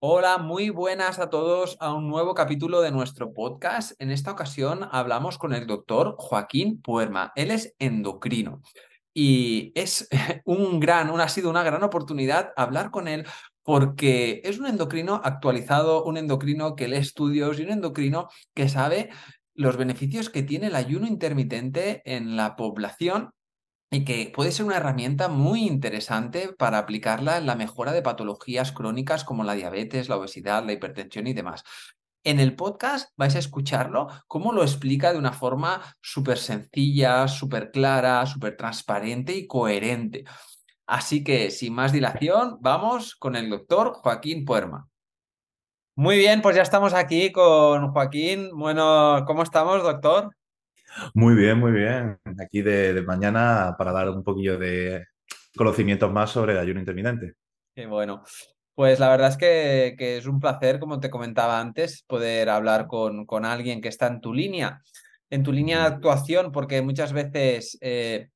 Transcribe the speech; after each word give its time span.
Hola, 0.00 0.38
muy 0.38 0.70
buenas 0.70 1.18
a 1.18 1.28
todos 1.28 1.76
a 1.80 1.92
un 1.92 2.08
nuevo 2.08 2.32
capítulo 2.32 2.82
de 2.82 2.92
nuestro 2.92 3.34
podcast. 3.34 4.00
En 4.00 4.12
esta 4.12 4.30
ocasión 4.30 4.88
hablamos 4.92 5.38
con 5.38 5.52
el 5.52 5.66
doctor 5.66 6.14
Joaquín 6.18 6.80
Puerma. 6.80 7.32
Él 7.34 7.50
es 7.50 7.74
endocrino 7.80 8.62
y 9.12 9.72
es 9.74 10.08
un 10.44 10.78
gran, 10.78 11.10
ha 11.20 11.28
sido 11.28 11.50
una 11.50 11.64
gran 11.64 11.82
oportunidad 11.82 12.52
hablar 12.56 12.92
con 12.92 13.08
él 13.08 13.26
porque 13.64 14.40
es 14.44 14.60
un 14.60 14.66
endocrino 14.66 15.20
actualizado, 15.24 16.04
un 16.04 16.16
endocrino 16.16 16.76
que 16.76 16.86
lee 16.86 16.98
estudios 16.98 17.58
y 17.58 17.64
un 17.64 17.72
endocrino 17.72 18.28
que 18.54 18.68
sabe 18.68 19.10
los 19.54 19.76
beneficios 19.76 20.30
que 20.30 20.44
tiene 20.44 20.68
el 20.68 20.76
ayuno 20.76 21.08
intermitente 21.08 22.02
en 22.04 22.36
la 22.36 22.54
población 22.54 23.32
y 23.90 24.04
que 24.04 24.30
puede 24.34 24.52
ser 24.52 24.66
una 24.66 24.76
herramienta 24.76 25.28
muy 25.28 25.66
interesante 25.66 26.52
para 26.52 26.78
aplicarla 26.78 27.38
en 27.38 27.46
la 27.46 27.56
mejora 27.56 27.92
de 27.92 28.02
patologías 28.02 28.72
crónicas 28.72 29.24
como 29.24 29.44
la 29.44 29.54
diabetes, 29.54 30.08
la 30.08 30.16
obesidad, 30.16 30.64
la 30.64 30.72
hipertensión 30.72 31.26
y 31.26 31.32
demás. 31.32 31.64
En 32.24 32.40
el 32.40 32.54
podcast 32.54 33.10
vais 33.16 33.34
a 33.36 33.38
escucharlo, 33.38 34.08
cómo 34.26 34.52
lo 34.52 34.62
explica 34.62 35.12
de 35.12 35.18
una 35.18 35.32
forma 35.32 35.96
súper 36.02 36.36
sencilla, 36.36 37.28
súper 37.28 37.70
clara, 37.70 38.26
súper 38.26 38.56
transparente 38.56 39.34
y 39.34 39.46
coherente. 39.46 40.24
Así 40.86 41.22
que, 41.24 41.50
sin 41.50 41.74
más 41.74 41.92
dilación, 41.92 42.58
vamos 42.60 43.14
con 43.14 43.36
el 43.36 43.48
doctor 43.48 43.92
Joaquín 43.94 44.44
Puerma. 44.44 44.88
Muy 45.94 46.16
bien, 46.16 46.42
pues 46.42 46.56
ya 46.56 46.62
estamos 46.62 46.94
aquí 46.94 47.32
con 47.32 47.92
Joaquín. 47.92 48.50
Bueno, 48.54 49.24
¿cómo 49.26 49.42
estamos, 49.42 49.82
doctor? 49.82 50.37
Muy 51.14 51.34
bien, 51.34 51.58
muy 51.58 51.72
bien. 51.72 52.18
Aquí 52.40 52.62
de, 52.62 53.02
mañana 53.02 53.74
para 53.76 53.92
dar 53.92 54.10
un 54.10 54.22
poquillo 54.22 54.58
de 54.58 55.06
conocimientos 55.56 56.12
más 56.12 56.30
sobre 56.30 56.52
el 56.52 56.58
ayuno 56.58 56.80
intermitente. 56.80 57.34
Qué 57.74 57.86
bueno. 57.86 58.22
Pues 58.74 59.00
la 59.00 59.08
verdad 59.08 59.30
es 59.30 59.36
que, 59.36 59.96
es 59.98 60.26
un 60.26 60.38
placer, 60.38 60.78
como 60.78 61.00
te 61.00 61.10
comentaba 61.10 61.60
antes, 61.60 62.04
poder 62.06 62.48
hablar 62.48 62.86
con, 62.86 63.26
con, 63.26 63.44
alguien 63.44 63.80
que 63.80 63.88
está 63.88 64.06
en 64.06 64.20
tu 64.20 64.32
línea, 64.32 64.80
en 65.30 65.42
tu 65.42 65.52
línea 65.52 65.80
de 65.80 65.86
actuación, 65.86 66.52
porque 66.52 66.80
muchas 66.80 67.12
veces 67.12 67.76
eh, 67.80 68.28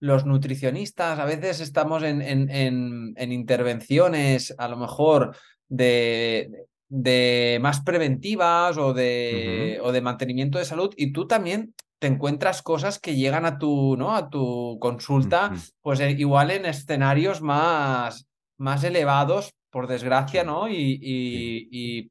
los 0.00 0.26
nutricionistas, 0.26 1.18
a 1.18 1.24
veces 1.24 1.60
estamos 1.60 2.02
en, 2.02 2.20
en, 2.22 3.32
intervenciones 3.32 4.54
a 4.58 4.68
lo 4.68 4.76
mejor 4.76 5.34
de, 5.68 6.50
de 6.88 7.58
más 7.60 7.80
preventivas 7.80 8.76
o 8.76 8.92
de, 8.92 9.78
o 9.82 9.92
de 9.92 10.00
mantenimiento 10.00 10.58
de 10.58 10.64
salud 10.64 10.92
y 10.96 11.12
tú 11.12 11.26
también 11.26 11.74
te 11.98 12.06
encuentras 12.06 12.62
cosas 12.62 12.98
que 12.98 13.16
llegan 13.16 13.46
a 13.46 13.58
tu, 13.58 13.96
¿no? 13.96 14.14
a 14.14 14.28
tu 14.28 14.78
consulta, 14.80 15.52
pues 15.80 16.00
eh, 16.00 16.10
igual 16.12 16.50
en 16.50 16.66
escenarios 16.66 17.40
más, 17.40 18.26
más 18.58 18.84
elevados, 18.84 19.54
por 19.70 19.86
desgracia, 19.86 20.42
¿no? 20.42 20.68
Y, 20.70 20.98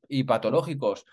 y, 0.07 0.23
patológicos. 0.25 1.05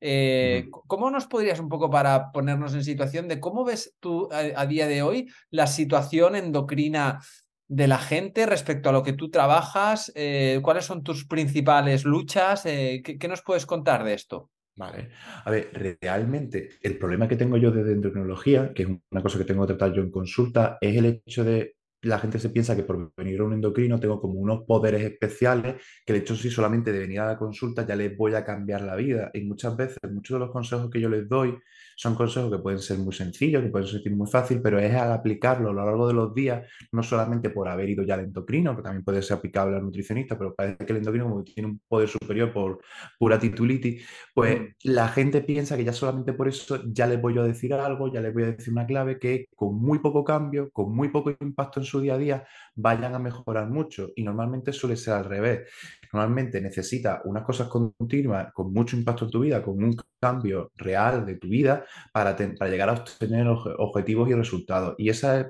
Eh, 0.00 0.68
¿Cómo 0.70 1.10
nos 1.10 1.26
podrías 1.26 1.60
un 1.60 1.68
poco 1.68 1.90
para 1.90 2.32
ponernos 2.32 2.74
en 2.74 2.82
situación 2.82 3.28
de 3.28 3.38
cómo 3.38 3.64
ves 3.64 3.94
tú 4.00 4.28
a, 4.32 4.66
día 4.66 4.88
de 4.88 5.02
hoy 5.02 5.28
la 5.50 5.66
situación 5.66 6.34
endocrina 6.34 7.20
de 7.68 7.86
la 7.86 7.98
gente 7.98 8.46
respecto 8.46 8.88
a 8.88 8.92
lo 8.92 9.04
que 9.04 9.12
tú 9.12 9.30
trabajas? 9.30 10.10
Eh, 10.16 10.58
¿Cuáles 10.62 10.84
son 10.84 11.04
tus 11.04 11.26
principales 11.26 12.04
luchas? 12.04 12.62
¿qué, 12.62 13.26
nos 13.28 13.42
puedes 13.42 13.66
contar 13.66 14.02
de 14.02 14.14
esto? 14.14 14.50
Vale. 14.76 15.10
A 15.44 15.50
ver, 15.50 15.98
realmente 16.00 16.70
el 16.82 16.96
problema 16.96 17.28
que 17.28 17.36
tengo 17.36 17.56
yo 17.58 17.70
de 17.70 17.92
endocrinología, 17.92 18.72
que 18.72 18.84
es 18.84 18.88
una 19.10 19.22
cosa 19.22 19.38
que 19.38 19.44
tengo 19.44 19.62
que 19.66 19.74
tratar 19.74 19.92
yo 19.94 20.02
en 20.02 20.10
consulta, 20.10 20.78
es 20.80 20.96
el 20.96 21.04
hecho 21.26 21.44
de 21.44 21.76
la 22.02 22.18
gente 22.18 22.38
se 22.38 22.50
piensa 22.50 22.74
que 22.74 22.82
por 22.82 23.12
venir 23.16 23.40
a 23.40 23.44
un 23.44 23.52
endocrino 23.52 24.00
tengo 24.00 24.20
como 24.20 24.40
unos 24.40 24.64
poderes 24.64 25.02
especiales 25.02 25.76
que 26.04 26.12
de 26.12 26.20
hecho 26.20 26.36
si 26.36 26.50
solamente 26.50 26.92
de 26.92 26.98
venir 26.98 27.20
a 27.20 27.26
la 27.26 27.38
consulta 27.38 27.86
ya 27.86 27.96
les 27.96 28.16
voy 28.16 28.34
a 28.34 28.44
cambiar 28.44 28.82
la 28.82 28.96
vida. 28.96 29.30
Y 29.34 29.42
muchas 29.42 29.76
veces, 29.76 29.98
muchos 30.10 30.36
de 30.36 30.40
los 30.40 30.50
consejos 30.50 30.90
que 30.90 31.00
yo 31.00 31.08
les 31.08 31.28
doy 31.28 31.58
son 31.96 32.14
consejos 32.14 32.50
que 32.50 32.58
pueden 32.58 32.78
ser 32.78 32.98
muy 32.98 33.12
sencillos, 33.12 33.62
que 33.62 33.68
pueden 33.68 33.86
ser 33.86 34.00
muy 34.12 34.26
fácil, 34.26 34.62
pero 34.62 34.78
es 34.78 34.94
al 34.94 35.12
aplicarlo 35.12 35.68
a 35.68 35.72
lo 35.74 35.84
largo 35.84 36.08
de 36.08 36.14
los 36.14 36.34
días, 36.34 36.66
no 36.92 37.02
solamente 37.02 37.50
por 37.50 37.68
haber 37.68 37.90
ido 37.90 38.02
ya 38.04 38.14
al 38.14 38.20
endocrino, 38.20 38.74
que 38.74 38.82
también 38.82 39.04
puede 39.04 39.20
ser 39.20 39.36
aplicable 39.36 39.76
al 39.76 39.82
nutricionista, 39.82 40.38
pero 40.38 40.54
parece 40.54 40.86
que 40.86 40.92
el 40.92 40.98
endocrino 40.98 41.28
como 41.28 41.44
tiene 41.44 41.68
un 41.68 41.80
poder 41.86 42.08
superior 42.08 42.54
por 42.54 42.80
pura 43.18 43.38
titulitis, 43.38 44.02
pues 44.32 44.60
mm. 44.60 44.64
la 44.84 45.08
gente 45.08 45.42
piensa 45.42 45.76
que 45.76 45.84
ya 45.84 45.92
solamente 45.92 46.32
por 46.32 46.48
eso 46.48 46.82
ya 46.86 47.06
les 47.06 47.20
voy 47.20 47.38
a 47.38 47.42
decir 47.42 47.74
algo, 47.74 48.10
ya 48.10 48.22
les 48.22 48.32
voy 48.32 48.44
a 48.44 48.52
decir 48.52 48.72
una 48.72 48.86
clave 48.86 49.18
que 49.18 49.48
con 49.54 49.76
muy 49.76 49.98
poco 49.98 50.24
cambio, 50.24 50.70
con 50.70 50.94
muy 50.94 51.08
poco 51.08 51.36
impacto 51.38 51.80
en 51.80 51.84
su 51.90 52.00
día 52.00 52.14
a 52.14 52.18
día, 52.18 52.46
vayan 52.74 53.14
a 53.14 53.18
mejorar 53.18 53.68
mucho. 53.68 54.08
Y 54.16 54.22
normalmente 54.22 54.72
suele 54.72 54.96
ser 54.96 55.14
al 55.14 55.24
revés. 55.24 55.68
Normalmente 56.12 56.60
necesita 56.60 57.22
unas 57.24 57.44
cosas 57.44 57.68
continuas, 57.68 58.52
con 58.52 58.72
mucho 58.72 58.96
impacto 58.96 59.26
en 59.26 59.30
tu 59.30 59.40
vida, 59.40 59.62
con 59.62 59.82
un 59.82 59.96
cambio 60.20 60.72
real 60.76 61.24
de 61.24 61.36
tu 61.36 61.48
vida, 61.48 61.84
para, 62.12 62.36
para 62.36 62.70
llegar 62.70 62.88
a 62.88 62.92
obtener 62.92 63.46
objetivos 63.48 64.28
y 64.30 64.34
resultados. 64.34 64.94
Y 64.98 65.08
esa 65.08 65.40
es 65.40 65.46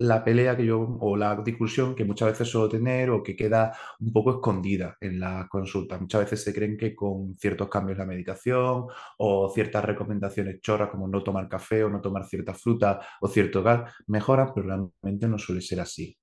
la 0.00 0.24
pelea 0.24 0.56
que 0.56 0.64
yo, 0.64 0.96
o 1.00 1.14
la 1.14 1.36
discusión 1.44 1.94
que 1.94 2.06
muchas 2.06 2.30
veces 2.30 2.48
suelo 2.48 2.70
tener 2.70 3.10
o 3.10 3.22
que 3.22 3.36
queda 3.36 3.76
un 4.00 4.12
poco 4.12 4.30
escondida 4.32 4.96
en 4.98 5.20
la 5.20 5.46
consulta. 5.50 5.98
Muchas 5.98 6.22
veces 6.22 6.42
se 6.42 6.54
creen 6.54 6.78
que 6.78 6.94
con 6.94 7.36
ciertos 7.36 7.68
cambios 7.68 7.98
en 7.98 8.06
la 8.06 8.12
medicación 8.12 8.86
o 9.18 9.50
ciertas 9.54 9.84
recomendaciones 9.84 10.62
chorras 10.62 10.88
como 10.88 11.06
no 11.06 11.22
tomar 11.22 11.50
café 11.50 11.84
o 11.84 11.90
no 11.90 12.00
tomar 12.00 12.24
cierta 12.24 12.54
fruta 12.54 13.00
o 13.20 13.28
cierto 13.28 13.62
gas 13.62 13.92
mejoran, 14.06 14.52
pero 14.54 14.68
realmente 14.68 15.28
no 15.28 15.38
suele 15.38 15.60
ser 15.60 15.80
así. 15.80 16.16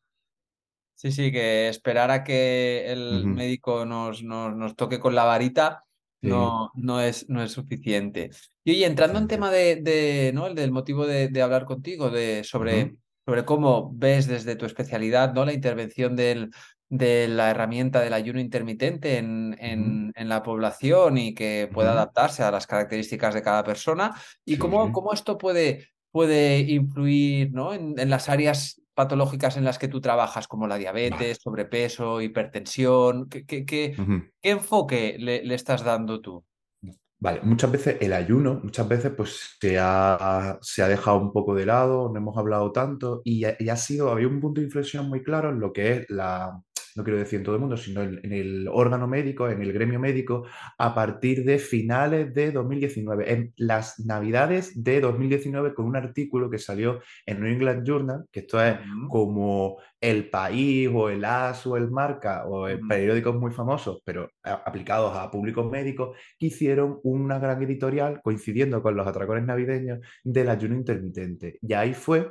Sí, 0.96 1.12
sí, 1.12 1.32
que 1.32 1.70
esperar 1.70 2.10
a 2.10 2.24
que 2.24 2.92
el 2.92 3.28
médico 3.28 3.86
nos, 3.86 4.24
nos, 4.24 4.76
toque 4.76 5.00
con 5.00 5.14
la 5.14 5.26
varita 5.26 5.84
no, 6.22 6.72
no, 6.74 7.00
es, 7.00 7.30
no 7.30 7.44
es 7.44 7.52
suficiente. 7.52 8.32
Y 8.64 8.72
oye, 8.72 8.88
entrando 8.88 9.20
en 9.20 9.28
tema 9.28 9.52
de, 9.52 10.32
¿no? 10.34 10.48
El 10.48 10.56
del 10.56 10.72
motivo 10.72 11.06
de, 11.06 11.42
hablar 11.44 11.66
contigo, 11.66 12.10
de, 12.10 12.44
sobre, 12.44 12.96
sobre 13.28 13.44
cómo 13.44 13.92
ves 13.94 14.26
desde 14.26 14.56
tu 14.56 14.66
especialidad 14.66 15.34
¿no? 15.34 15.44
la 15.44 15.52
intervención 15.52 16.16
del, 16.16 16.50
de 16.88 17.28
la 17.28 17.52
herramienta 17.52 18.00
del 18.00 18.14
ayuno 18.14 18.40
intermitente 18.40 19.18
en, 19.18 19.58
en, 19.60 20.30
la 20.30 20.44
población 20.44 21.18
y 21.18 21.34
que 21.34 21.70
pueda 21.74 21.92
adaptarse 21.92 22.44
a 22.44 22.52
las 22.52 22.68
características 22.68 23.34
de 23.34 23.42
cada 23.42 23.66
persona 23.66 24.16
y 24.46 24.58
cómo, 24.58 24.94
cómo, 24.94 25.12
esto 25.12 25.38
puede, 25.38 25.90
puede 26.10 26.60
influir 26.60 27.52
¿no? 27.52 27.74
en, 27.74 28.10
las 28.10 28.30
áreas 28.30 28.82
patológicas 28.94 29.58
en 29.58 29.66
las 29.66 29.78
que 29.78 29.90
tú 29.90 30.00
trabajas, 30.00 30.48
como 30.48 30.66
la 30.66 30.78
diabetes, 30.78 31.40
sobrepeso, 31.42 32.22
hipertensión. 32.22 33.28
¿Qué, 33.28 33.46
qué, 33.46 33.66
qué, 33.66 33.94
enfoque 34.42 35.18
le, 35.20 35.44
le, 35.44 35.54
estás 35.54 35.84
dando 35.84 36.22
tú? 36.22 36.46
Vale, 37.20 37.42
muchas 37.42 37.72
veces 37.72 37.98
el 38.00 38.14
ayuno, 38.14 38.60
muchas 38.64 38.88
veces 38.88 39.12
pues 39.18 39.58
se 39.60 39.78
ha, 39.80 40.60
se 40.62 40.84
ha 40.84 40.88
dejado 40.88 41.18
un 41.20 41.32
poco 41.34 41.56
de 41.56 41.66
lado, 41.66 42.12
no 42.14 42.20
hemos 42.20 42.38
hablado 42.38 42.72
tanto 42.72 43.22
y, 43.24 43.44
y, 43.60 43.70
ha 43.70 43.76
sido, 43.76 44.12
había 44.12 44.28
un 44.28 44.40
punto 44.40 44.62
de 44.62 44.68
inflexión 44.68 45.10
muy 45.10 45.24
claro 45.24 45.50
en 45.50 45.60
lo 45.60 45.74
que 45.74 45.92
es 45.94 46.10
la, 46.10 46.62
no 46.98 47.04
quiero 47.04 47.20
decir 47.20 47.38
en 47.38 47.46
todo 47.46 47.56
el 47.56 47.62
mundo, 47.62 47.78
sino 47.78 48.02
en, 48.02 48.20
el 48.34 48.68
órgano 48.68 49.08
médico, 49.08 49.48
en 49.48 49.62
el 49.62 49.72
gremio 49.72 50.00
médico, 50.00 50.46
a 50.80 50.96
partir 50.96 51.46
de 51.46 51.60
finales 51.60 52.34
de 52.34 52.52
2019, 52.52 53.32
en 53.32 53.54
las 53.56 54.00
navidades 54.00 54.84
de 54.84 55.00
2019, 55.00 55.76
con 55.76 55.86
un 55.86 55.96
artículo 55.96 56.50
que 56.50 56.58
salió 56.58 57.00
en 57.26 57.40
New 57.40 57.54
England 57.54 57.86
Journal, 57.88 58.26
que 58.32 58.40
esto 58.42 58.62
es 58.62 58.78
como 59.10 59.78
el 60.02 60.30
país 60.30 60.90
o 60.92 61.10
el 61.10 61.24
AS 61.24 61.68
o 61.68 61.78
el 61.78 61.92
Marca 61.92 62.46
o 62.48 62.68
el 62.68 62.80
periódicos 62.88 63.36
muy 63.36 63.52
famosos, 63.52 64.02
pero 64.04 64.32
aplicados 64.44 65.16
a 65.16 65.30
públicos 65.30 65.70
médicos, 65.70 66.18
que 66.40 66.48
hicieron 66.48 67.00
una 67.04 67.38
gran 67.38 67.62
editorial 67.62 68.22
coincidiendo 68.24 68.82
con 68.82 68.96
los 68.96 69.06
atracones 69.06 69.46
navideños 69.46 70.00
del 70.24 70.50
ayuno 70.50 70.76
intermitente. 70.76 71.60
Y 71.62 71.74
ahí 71.74 71.94
fue 71.94 72.28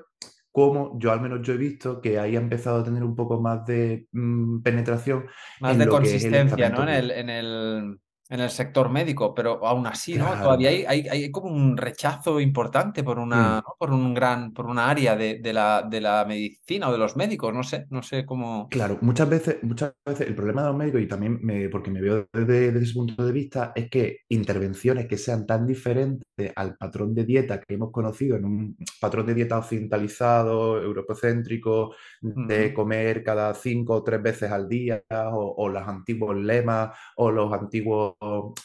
como 0.56 0.98
yo 0.98 1.12
al 1.12 1.20
menos 1.20 1.40
yo 1.42 1.52
he 1.52 1.58
visto 1.58 2.00
que 2.00 2.18
ahí 2.18 2.34
ha 2.34 2.40
empezado 2.40 2.80
a 2.80 2.82
tener 2.82 3.04
un 3.04 3.14
poco 3.14 3.38
más 3.42 3.66
de 3.66 4.08
mm, 4.12 4.62
penetración. 4.62 5.26
Más 5.60 5.76
de 5.76 5.86
consistencia, 5.86 6.70
¿no? 6.70 6.82
En 6.84 6.88
el, 6.88 7.10
en 7.10 7.28
el, 7.28 8.00
en 8.28 8.40
el 8.40 8.50
sector 8.50 8.90
médico, 8.90 9.34
pero 9.34 9.64
aún 9.64 9.86
así, 9.86 10.16
¿no? 10.16 10.26
Todavía 10.42 10.70
hay, 10.70 11.06
hay, 11.08 11.30
como 11.30 11.48
un 11.48 11.76
rechazo 11.76 12.40
importante 12.40 13.04
por 13.04 13.18
una, 13.18 13.60
mm. 13.60 13.78
por 13.78 13.92
un 13.92 14.14
gran, 14.14 14.52
por 14.52 14.66
una 14.66 14.90
área 14.90 15.14
de, 15.14 15.38
de, 15.38 15.52
la, 15.52 15.86
de 15.88 16.00
la 16.00 16.24
medicina 16.24 16.88
o 16.88 16.92
de 16.92 16.98
los 16.98 17.16
médicos, 17.16 17.54
no 17.54 17.62
sé, 17.62 17.86
no 17.90 18.02
sé 18.02 18.26
cómo. 18.26 18.68
Claro, 18.68 18.98
muchas 19.00 19.28
veces, 19.28 19.58
muchas 19.62 19.94
veces 20.04 20.26
el 20.26 20.34
problema 20.34 20.62
de 20.62 20.68
los 20.68 20.76
médicos, 20.76 21.02
y 21.02 21.06
también 21.06 21.38
me, 21.40 21.68
porque 21.68 21.90
me 21.90 22.00
veo 22.00 22.26
desde, 22.32 22.72
desde, 22.72 22.84
ese 22.84 22.94
punto 22.94 23.24
de 23.24 23.32
vista, 23.32 23.72
es 23.76 23.88
que 23.88 24.20
intervenciones 24.28 25.06
que 25.06 25.18
sean 25.18 25.46
tan 25.46 25.66
diferentes 25.66 26.26
al 26.56 26.76
patrón 26.76 27.14
de 27.14 27.24
dieta 27.24 27.60
que 27.60 27.74
hemos 27.74 27.92
conocido 27.92 28.36
en 28.36 28.44
un 28.44 28.76
patrón 29.00 29.26
de 29.26 29.34
dieta 29.34 29.58
occidentalizado, 29.58 30.82
europocéntrico, 30.82 31.94
de 32.20 32.74
comer 32.74 33.22
cada 33.22 33.54
cinco 33.54 33.94
o 33.94 34.02
tres 34.02 34.20
veces 34.20 34.50
al 34.50 34.68
día, 34.68 35.04
o, 35.10 35.54
o 35.58 35.68
los 35.68 35.86
antiguos 35.86 36.36
lemas, 36.36 36.90
o 37.16 37.30
los 37.30 37.52
antiguos 37.52 38.15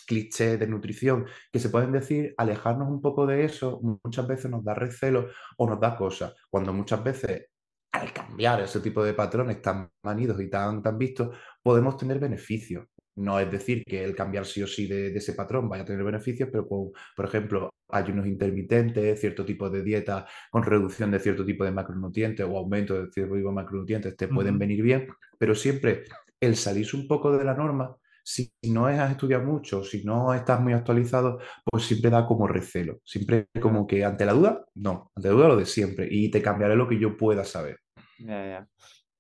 clichés 0.07 0.59
de 0.59 0.68
nutrición 0.68 1.25
que 1.51 1.59
se 1.59 1.69
pueden 1.69 1.92
decir, 1.92 2.33
alejarnos 2.38 2.89
un 2.89 3.01
poco 3.01 3.25
de 3.25 3.45
eso 3.45 3.80
muchas 4.03 4.27
veces 4.27 4.50
nos 4.51 4.63
da 4.63 4.74
recelo 4.74 5.30
o 5.57 5.68
nos 5.68 5.80
da 5.80 5.95
cosas, 5.95 6.33
cuando 6.50 6.74
muchas 6.74 7.03
veces 7.03 7.48
al 7.92 8.13
cambiar 8.13 8.62
ese 8.62 8.80
tipo 8.80 9.03
de 9.03 9.13
patrones 9.13 9.62
tan 9.62 9.89
manidos 10.03 10.39
y 10.42 10.50
tan, 10.50 10.81
tan 10.81 10.98
vistos, 10.98 11.38
podemos 11.62 11.98
tener 11.98 12.19
beneficios. 12.19 12.88
No 13.18 13.39
es 13.39 13.51
decir 13.51 13.83
que 13.86 14.03
el 14.03 14.15
cambiar 14.15 14.45
sí 14.45 14.63
o 14.63 14.68
sí 14.68 14.88
de, 14.88 15.13
ese 15.15 15.33
patrón 15.33 15.68
vaya 15.68 15.83
a 15.83 15.86
tener 15.86 16.04
beneficios, 16.04 16.50
pero 16.51 16.68
por 16.68 17.25
ejemplo, 17.25 17.69
ayunos 17.89 18.25
intermitentes, 18.25 19.19
cierto 19.19 19.45
tipo 19.45 19.69
de 19.69 19.83
dieta 19.83 20.25
con 20.50 20.63
reducción 20.63 21.12
de 21.12 21.19
cierto 21.19 21.45
tipo 21.45 21.65
de 21.65 21.71
macronutrientes 21.71 22.45
o 22.50 22.57
aumento 22.57 22.94
de 22.94 23.12
cierto 23.12 23.36
tipo 23.36 23.50
de 23.50 23.56
macronutrientes 23.56 24.15
te 24.15 24.30
pueden 24.30 24.57
venir 24.57 24.81
bien, 24.81 25.07
pero 25.38 25.54
siempre 25.54 26.04
el 26.39 26.56
salirse 26.56 26.95
un 26.95 27.07
poco 27.07 27.38
de 27.38 27.44
la 27.44 27.54
norma 27.54 27.95
si 28.23 28.51
no 28.63 28.85
has 28.85 29.12
estudiado 29.12 29.44
mucho, 29.44 29.83
si 29.83 30.03
no 30.03 30.33
estás 30.33 30.59
muy 30.62 30.73
actualizado, 30.73 31.39
pues 31.63 31.85
siempre 31.85 32.09
da 32.09 32.25
como 32.25 32.47
recelo. 32.47 33.00
Siempre 33.03 33.47
como 33.62 33.88
que 33.88 34.03
ante 34.06 34.25
la 34.25 34.33
duda, 34.33 34.65
no, 34.75 35.12
ante 35.15 35.29
la 35.29 35.35
duda 35.35 35.47
lo 35.50 35.57
de 35.57 35.65
siempre. 35.65 36.07
Y 36.09 36.29
te 36.29 36.41
cambiaré 36.41 36.75
lo 36.75 36.88
que 36.88 37.00
yo 37.00 37.18
pueda 37.18 37.44
saber. 37.44 37.79
Ya, 38.19 38.45
ya. 38.45 38.68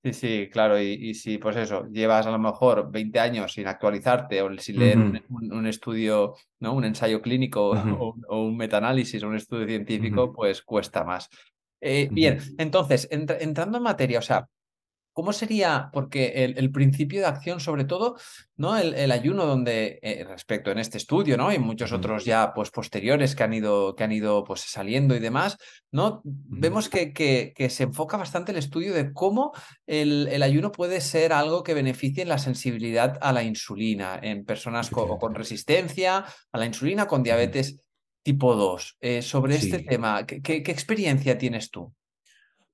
Sí, 0.03 0.13
sí, 0.13 0.49
claro. 0.51 0.81
Y, 0.81 1.13
si, 1.13 1.37
pues 1.37 1.55
eso, 1.57 1.85
llevas 1.91 2.25
a 2.25 2.31
lo 2.31 2.39
mejor 2.39 2.91
20 2.91 3.19
años 3.19 3.53
sin 3.53 3.67
actualizarte 3.67 4.41
o 4.41 4.57
sin 4.57 4.79
leer 4.79 4.97
un, 4.97 5.67
estudio, 5.67 6.33
¿no? 6.59 6.73
Un 6.73 6.85
ensayo 6.85 7.21
clínico 7.21 7.71
o, 7.71 8.15
un 8.29 8.57
metaanálisis 8.57 9.21
o 9.21 9.27
un 9.27 9.35
estudio 9.35 9.67
científico, 9.67 10.33
pues 10.33 10.63
cuesta 10.63 11.03
más. 11.03 11.29
Eh, 11.79 12.09
bien, 12.11 12.39
entonces, 12.57 13.07
entrando 13.11 13.77
en 13.77 13.83
materia, 13.83 14.19
o 14.19 14.23
sea, 14.23 14.47
¿Cómo 15.13 15.33
sería? 15.33 15.89
Porque 15.91 16.45
el, 16.55 16.71
principio 16.71 17.19
de 17.19 17.25
acción, 17.25 17.59
sobre 17.59 17.83
todo, 17.83 18.15
¿no? 18.55 18.77
El, 18.77 19.11
ayuno, 19.11 19.45
donde 19.45 19.99
eh, 20.01 20.23
respecto 20.25 20.71
en 20.71 20.79
este 20.79 20.97
estudio, 20.97 21.37
¿no? 21.37 21.51
Y 21.51 21.59
muchos 21.59 21.91
otros 21.91 22.23
ya 22.23 22.53
pues, 22.53 22.71
posteriores 22.71 23.35
que 23.35 23.43
han 23.43 23.53
ido, 23.53 23.93
que 23.95 24.03
han 24.05 24.11
ido 24.13 24.43
pues, 24.43 24.61
saliendo 24.61 25.15
y 25.15 25.19
demás, 25.19 25.57
¿no? 25.91 26.21
Vemos 26.23 26.87
que, 26.87 27.11
que, 27.11 27.69
se 27.69 27.83
enfoca 27.83 28.15
bastante 28.15 28.51
el 28.51 28.57
estudio 28.57 28.93
de 28.93 29.11
cómo 29.11 29.51
el, 29.85 30.41
ayuno 30.41 30.71
puede 30.71 31.01
ser 31.01 31.33
algo 31.33 31.63
que 31.63 31.73
beneficie 31.73 32.25
la 32.25 32.37
sensibilidad 32.37 33.17
a 33.21 33.33
la 33.33 33.43
insulina 33.43 34.19
en 34.21 34.45
personas 34.45 34.89
con, 34.89 35.17
con 35.17 35.35
resistencia 35.35 36.25
a 36.51 36.57
la 36.57 36.65
insulina, 36.65 37.07
con 37.07 37.21
diabetes 37.21 37.81
tipo 38.23 38.55
2. 38.55 38.97
Eh, 39.01 39.21
sobre 39.21 39.55
este 39.55 39.79
tema, 39.79 40.25
¿qué, 40.25 40.41
¿qué, 40.41 40.71
experiencia 40.71 41.37
tienes 41.37 41.69
tú? 41.69 41.93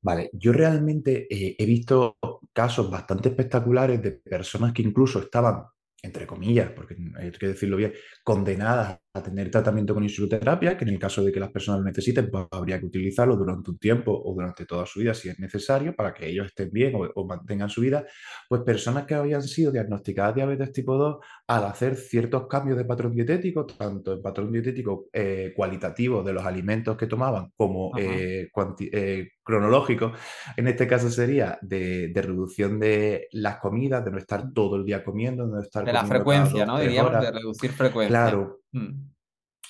Vale, 0.07 0.29
yo 0.31 0.53
realmente 0.53 1.27
eh, 1.29 1.57
he 1.59 1.65
visto 1.65 2.15
casos 2.53 2.89
bastante 2.89 3.27
espectaculares 3.27 4.01
de 4.01 4.13
personas 4.13 4.71
que 4.71 4.81
incluso 4.81 5.19
estaban, 5.19 5.65
entre 6.01 6.27
comillas, 6.27 6.71
porque 6.71 6.95
hay 7.15 7.31
que 7.31 7.47
decirlo 7.47 7.77
bien, 7.77 7.93
condenadas 8.23 8.99
a 9.17 9.23
tener 9.23 9.49
tratamiento 9.49 9.93
con 9.93 10.03
insuloterapia, 10.03 10.77
que 10.77 10.85
en 10.85 10.91
el 10.91 10.99
caso 10.99 11.23
de 11.23 11.31
que 11.31 11.39
las 11.39 11.51
personas 11.51 11.79
lo 11.79 11.85
necesiten, 11.85 12.29
pues 12.29 12.45
habría 12.51 12.79
que 12.79 12.85
utilizarlo 12.85 13.35
durante 13.35 13.71
un 13.71 13.77
tiempo 13.77 14.11
o 14.11 14.33
durante 14.33 14.65
toda 14.65 14.85
su 14.85 14.99
vida 14.99 15.13
si 15.13 15.29
es 15.29 15.39
necesario 15.39 15.95
para 15.95 16.13
que 16.13 16.27
ellos 16.27 16.47
estén 16.47 16.69
bien 16.71 16.93
o, 16.95 17.25
mantengan 17.25 17.69
su 17.69 17.81
vida, 17.81 18.05
pues 18.47 18.61
personas 18.61 19.05
que 19.05 19.15
habían 19.15 19.41
sido 19.41 19.71
diagnosticadas 19.71 20.35
diabetes 20.35 20.71
tipo 20.71 20.95
2 20.95 21.17
al 21.47 21.65
hacer 21.65 21.95
ciertos 21.95 22.47
cambios 22.47 22.77
de 22.77 22.85
patrón 22.85 23.13
dietético, 23.13 23.65
tanto 23.65 24.13
el 24.13 24.21
patrón 24.21 24.51
dietético 24.51 25.07
eh, 25.11 25.53
cualitativo 25.55 26.23
de 26.23 26.33
los 26.33 26.45
alimentos 26.45 26.95
que 26.95 27.07
tomaban 27.07 27.51
como 27.55 27.91
eh, 27.97 28.49
eh, 28.91 29.29
cronológico, 29.43 30.11
en 30.55 30.67
este 30.67 30.87
caso 30.87 31.09
sería 31.09 31.57
de, 31.61 32.11
reducción 32.13 32.79
de 32.79 33.27
las 33.31 33.57
comidas, 33.57 34.03
de 34.03 34.11
no 34.11 34.17
estar 34.17 34.51
todo 34.53 34.75
el 34.75 34.85
día 34.85 35.03
comiendo, 35.03 35.45
de 35.45 35.51
no 35.53 35.61
estar... 35.61 35.86
De 35.87 35.93
la 35.93 36.05
frecuencia, 36.05 36.65
¿no? 36.65 36.79
Diríamos, 36.79 37.13
de 37.19 37.31
reducir 37.31 37.71
frecuencia. 37.71 38.09
Claro, 38.09 38.61
Mm. 38.71 39.09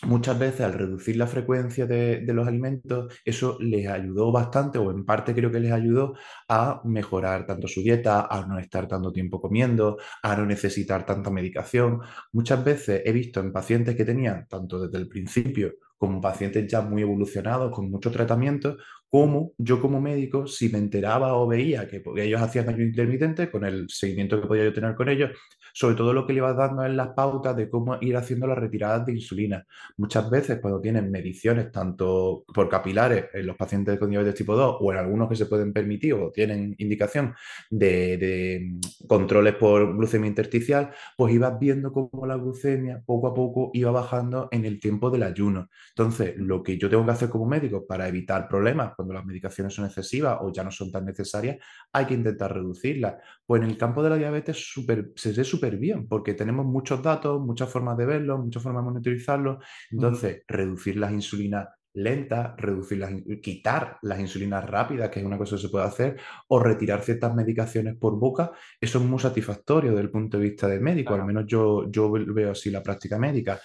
Muchas 0.04 0.38
veces 0.38 0.62
al 0.62 0.74
reducir 0.74 1.18
la 1.18 1.25
frecuencia 1.25 1.88
de, 1.88 2.22
los 2.28 2.48
alimentos, 2.48 3.12
eso 3.25 3.58
les 3.60 3.88
ayudó 3.88 4.31
bastante, 4.31 4.78
o 4.78 4.92
en 4.92 5.06
parte 5.06 5.34
creo 5.34 5.52
que 5.52 5.60
les 5.60 5.72
ayudó 5.72 6.14
a 6.48 6.81
mejorar 6.86 7.48
tanto 7.48 7.68
su 7.68 7.81
dieta, 7.81 8.28
a 8.30 8.46
no 8.46 8.60
estar 8.60 8.88
tanto 8.88 9.12
tiempo 9.12 9.42
comiendo, 9.42 9.98
a 10.22 10.36
no 10.36 10.46
necesitar 10.46 11.04
tanta 11.06 11.31
medicación. 11.31 12.02
Muchas 12.31 12.64
veces 12.64 13.02
he 13.06 13.12
visto 13.12 13.40
en 13.40 13.52
pacientes 13.52 13.96
que 13.96 14.06
tenían, 14.06 14.46
tanto 14.48 14.80
desde 14.80 15.00
el 15.00 15.08
principio 15.08 15.74
como 15.98 16.22
pacientes 16.22 16.68
ya 16.68 16.81
muy 16.81 17.02
evolucionados, 17.02 17.72
con 17.72 17.90
mucho 17.90 18.12
tratamiento, 18.12 18.78
como 19.09 19.54
yo 19.57 19.81
como 19.81 20.01
médico, 20.01 20.48
si 20.48 20.69
me 20.69 20.77
enteraba 20.77 21.36
o 21.36 21.48
veía 21.48 21.88
que 21.88 22.04
ellos 22.18 22.42
hacían 22.42 22.68
ayuno 22.68 22.83
intermitente, 22.83 23.50
con 23.50 23.63
el 23.65 23.88
seguimiento 23.89 24.42
que 24.42 24.48
podía 24.48 24.65
yo 24.65 24.74
tener 24.74 24.95
con 24.95 25.09
ellos, 25.09 25.31
sobre 25.74 25.95
todo 25.95 26.13
lo 26.13 26.25
que 26.25 26.33
le 26.33 26.39
ibas 26.39 26.57
dando 26.57 26.83
en 26.83 26.98
las 26.98 27.09
pautas 27.09 27.56
de 27.56 27.69
cómo 27.69 27.98
ir 28.01 28.18
haciendo 28.18 28.48
las 28.48 28.57
retiradas 28.57 29.06
de 29.06 29.13
insulina. 29.13 29.65
Muchas 29.98 30.30
veces 30.30 30.59
cuando 30.59 30.81
tienen 30.81 31.12
mediciones 31.12 31.71
tanto 31.71 32.44
por 32.54 32.68
capilares 32.68 33.25
en 33.33 33.45
los 33.45 33.56
pacientes 33.56 34.00
con 34.00 34.09
diabetes 34.09 34.36
tipo 34.36 34.56
2 34.56 34.77
o 34.80 34.92
en 34.92 34.98
algunos 34.98 35.30
que 35.30 35.36
se 35.36 35.45
pueden 35.45 35.74
permitir 35.74 36.13
o 36.13 36.31
tienen 36.31 36.75
indicación 36.80 37.33
de, 37.69 38.74
controles 39.07 39.56
por 39.56 39.95
glucemia 39.95 40.27
intersticial, 40.27 40.92
pues 41.15 41.33
ibas 41.33 41.57
viendo 41.59 41.92
cómo 41.92 42.25
la 42.25 42.36
glucemia 42.36 43.01
poco 43.06 43.27
a 43.27 43.33
poco 43.33 43.71
iba 43.74 43.92
bajando 43.92 44.50
en 44.51 44.65
el 44.65 44.80
tiempo 44.80 45.09
del 45.09 45.24
ayuno. 45.24 45.69
Entonces, 45.89 46.36
lo 46.38 46.63
que 46.63 46.77
yo 46.77 46.89
tengo 46.89 47.06
que 47.06 47.12
hacer 47.12 47.30
como 47.30 47.45
médico 47.45 47.86
para 47.86 48.07
evitar 48.07 48.48
problemas 48.48 48.94
cuando 48.97 49.13
las 49.13 49.25
medicaciones 49.25 49.73
son 49.73 49.85
excesivas 49.85 50.39
o 50.41 50.51
ya 50.51 50.63
no 50.63 50.71
son 50.71 50.91
tan 50.91 51.05
necesarias, 51.05 51.57
hay 51.94 52.05
que 52.05 52.15
intentar 52.15 52.53
reducirlas. 52.53 53.15
Pues 53.45 53.61
en 53.61 53.69
el 53.69 53.77
campo 53.77 54.01
de 54.01 54.09
la 54.09 54.17
diabetes 54.17 54.57
super, 54.57 55.11
se 55.15 55.31
ve 55.31 55.44
súper 55.44 55.77
bien, 55.77 56.07
porque 56.07 56.33
tenemos 56.33 56.65
muchos 56.65 57.01
datos, 57.01 57.39
muchas 57.39 57.69
formas 57.69 57.95
de 57.95 58.07
verlo, 58.07 58.39
muchas 58.39 58.63
formas 58.63 58.83
de 58.83 58.89
monitorizarlo. 58.91 59.59
Entonces, 59.91 60.41
reducir 60.47 60.97
las 60.97 61.11
insulinas 61.11 61.67
lentas, 61.94 62.55
reducir 62.57 62.99
las, 62.99 63.11
quitar 63.41 63.97
las 64.01 64.19
insulinas 64.19 64.67
rápidas, 64.67 65.09
que 65.09 65.19
es 65.19 65.25
una 65.25 65.38
cosa 65.38 65.55
que 65.55 65.63
se 65.63 65.69
puede 65.69 65.85
hacer, 65.85 66.17
o 66.47 66.59
retirar 66.59 67.01
ciertas 67.01 67.33
medicaciones 67.35 67.95
por 67.95 68.17
boca, 68.19 68.51
eso 68.79 68.99
es 68.99 69.05
muy 69.05 69.19
satisfactorio 69.19 69.91
desde 69.91 70.03
el 70.03 70.11
punto 70.11 70.38
de 70.38 70.44
vista 70.44 70.67
del 70.67 70.81
médico, 70.81 71.15
al 71.15 71.25
menos 71.25 71.45
yo, 71.47 71.89
yo 71.89 72.11
veo 72.11 72.51
así 72.51 72.69
la 72.69 72.83
práctica 72.83 73.17
médica 73.17 73.59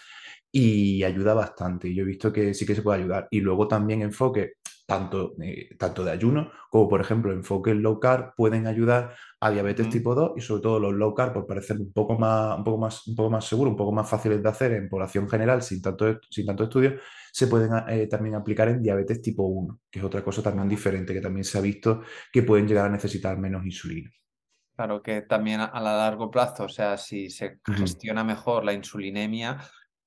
y 0.53 1.03
ayuda 1.03 1.35
bastante. 1.35 1.93
Yo 1.95 2.03
he 2.03 2.07
visto 2.07 2.33
que 2.33 2.53
sí 2.53 2.67
que 2.67 2.75
se 2.75 2.83
puede 2.83 3.01
ayudar. 3.01 3.27
Y 3.31 3.41
luego 3.41 3.67
también 3.67 4.03
enfoque 4.03 4.55
tanto, 4.87 5.35
eh, 5.41 5.71
tanto 5.79 6.05
de 6.05 6.11
ayuno 6.11 6.51
como, 6.71 6.89
por 6.89 7.01
ejemplo, 7.01 7.33
enfoques 7.33 7.75
low 7.75 7.99
carb 7.99 8.35
pueden 8.37 8.67
ayudar 8.67 9.15
a 9.41 9.51
diabetes 9.51 9.89
tipo 9.89 10.15
2 10.15 10.33
y 10.37 10.41
sobre 10.43 10.63
todo 10.63 10.79
los 10.79 10.93
low 10.93 11.15
carb, 11.15 11.33
por 11.33 11.47
parecer 11.47 11.79
un 11.79 11.93
poco 11.93 12.19
más, 12.19 12.59
un 12.59 12.65
poco 12.65 12.79
más, 12.79 13.07
un 13.07 13.17
poco 13.17 13.31
más 13.31 13.47
seguro, 13.47 13.71
un 13.71 13.77
poco 13.77 13.93
más 13.93 14.09
fáciles 14.09 14.43
de 14.43 14.49
hacer 14.49 14.73
en 14.73 14.89
población 14.89 15.29
general 15.29 15.63
sin 15.63 15.81
tanto, 15.81 16.21
sin 16.31 16.45
tanto 16.45 16.65
estudio, 16.65 16.97
se 17.33 17.47
pueden 17.47 17.71
eh, 17.89 18.07
también 18.07 18.35
aplicar 18.35 18.69
en 18.69 18.83
diabetes 18.83 19.23
tipo 19.23 19.45
1, 19.45 19.81
que 19.91 19.99
es 20.01 20.05
otra 20.05 20.23
cosa 20.23 20.43
también 20.43 20.69
diferente, 20.69 21.15
que 21.15 21.21
también 21.21 21.45
se 21.45 21.57
ha 21.57 21.63
visto 21.63 22.03
que 22.31 22.43
pueden 22.43 22.69
llegar 22.69 22.87
a 22.87 22.91
necesitar 22.91 23.39
menos 23.39 23.65
insulina. 23.65 24.11
Claro 24.75 25.03
que 25.03 25.23
también 25.23 25.61
a, 25.61 25.81
largo 25.81 26.31
plazo, 26.31 26.65
o 26.65 26.69
sea, 26.69 26.97
si 26.97 27.31
se 27.31 27.61
gestiona 27.77 28.25
mejor 28.25 28.65
la 28.65 28.73
insulinemia, 28.73 29.59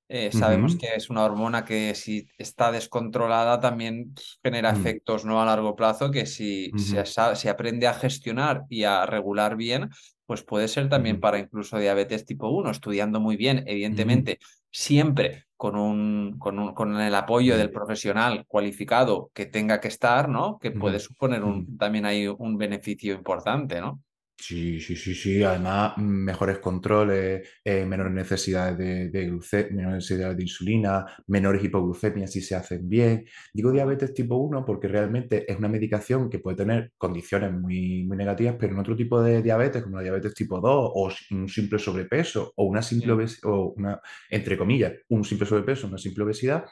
eh, 0.08 0.32
sabemos 0.32 0.76
que 0.76 0.88
es 0.96 1.10
una 1.10 1.24
hormona 1.24 1.66
que 1.66 1.96
si 1.96 2.28
está 2.38 2.72
descontrolada 2.72 3.60
también 3.60 4.14
genera 4.44 4.72
mm. 4.72 4.76
efectos 4.76 5.26
no 5.26 5.42
a 5.42 5.46
largo 5.46 5.76
plazo 5.76 6.12
que 6.12 6.28
si 6.28 6.72
se, 6.78 7.50
aprende 7.50 7.88
a 7.88 7.94
gestionar 7.94 8.66
y 8.70 8.84
a 8.84 9.08
regular 9.08 9.56
bien, 9.56 9.90
pues 10.28 10.44
puede 10.44 10.68
ser 10.68 10.90
también 10.90 11.20
para 11.20 11.40
incluso 11.40 11.80
diabetes 11.80 12.26
tipo 12.26 12.50
1, 12.50 12.70
estudiando 12.70 13.20
muy 13.20 13.36
bien, 13.36 13.64
evidentemente, 13.66 14.40
siempre 14.72 15.46
con, 15.58 15.76
un, 15.76 16.36
con, 16.38 16.74
con, 16.74 17.00
el 17.00 17.16
apoyo 17.16 17.58
del 17.58 17.72
profesional 17.72 18.46
cualificado 18.48 19.32
que 19.34 19.46
tenga 19.46 19.80
que 19.80 19.88
estar, 19.88 20.30
¿no? 20.30 20.60
Que 20.60 20.72
puede 20.72 21.00
suponer 21.00 21.44
un, 21.44 21.78
también 21.78 22.06
hay 22.06 22.28
un 22.28 22.58
beneficio 22.58 23.14
importante, 23.14 23.80
¿no? 23.82 24.02
Sí, 24.38 24.80
sí, 24.82 24.96
sí, 24.98 25.16
sí. 25.16 25.42
Además, 25.44 25.98
mejores 25.98 26.60
controles, 26.60 27.48
eh, 27.64 27.86
menores 27.86 28.14
necesidades 28.14 28.78
de, 28.78 29.10
de 29.10 29.28
menores 29.72 29.96
necesidades 29.96 30.38
de 30.38 30.44
insulina, 30.44 31.06
menores 31.28 31.64
hipoglucemias 31.64 32.32
si 32.32 32.42
se 32.42 32.54
hacen 32.56 32.88
bien. 32.88 33.26
Digo 33.54 33.72
diabetes 33.72 34.14
tipo 34.14 34.36
1 34.36 34.64
porque 34.66 34.88
realmente 34.90 35.50
es 35.52 35.58
una 35.58 35.70
medicación 35.70 36.30
que 36.30 36.40
puede 36.40 36.58
tener 36.58 36.92
condiciones 36.98 37.54
muy, 37.54 38.04
muy 38.04 38.18
negativas, 38.18 38.56
pero 38.60 38.74
en 38.74 38.80
otro 38.80 38.96
tipo 38.96 39.22
de 39.22 39.42
diabetes, 39.42 39.82
como 39.84 39.98
la 39.98 40.04
diabetes 40.04 40.34
tipo 40.36 40.60
2 40.60 40.92
o 40.94 41.10
un 41.32 41.48
simple 41.50 41.80
sobrepeso 41.80 42.52
o 42.56 42.66
una 42.66 42.82
simple 42.82 43.14
obesidad, 43.14 43.50
o 43.52 43.74
una, 43.78 44.00
entre 44.30 44.58
comillas, 44.58 44.94
un 45.10 45.24
simple 45.24 45.48
sobrepeso, 45.48 45.88
una 45.88 45.98
simple 45.98 46.24
obesidad, 46.26 46.66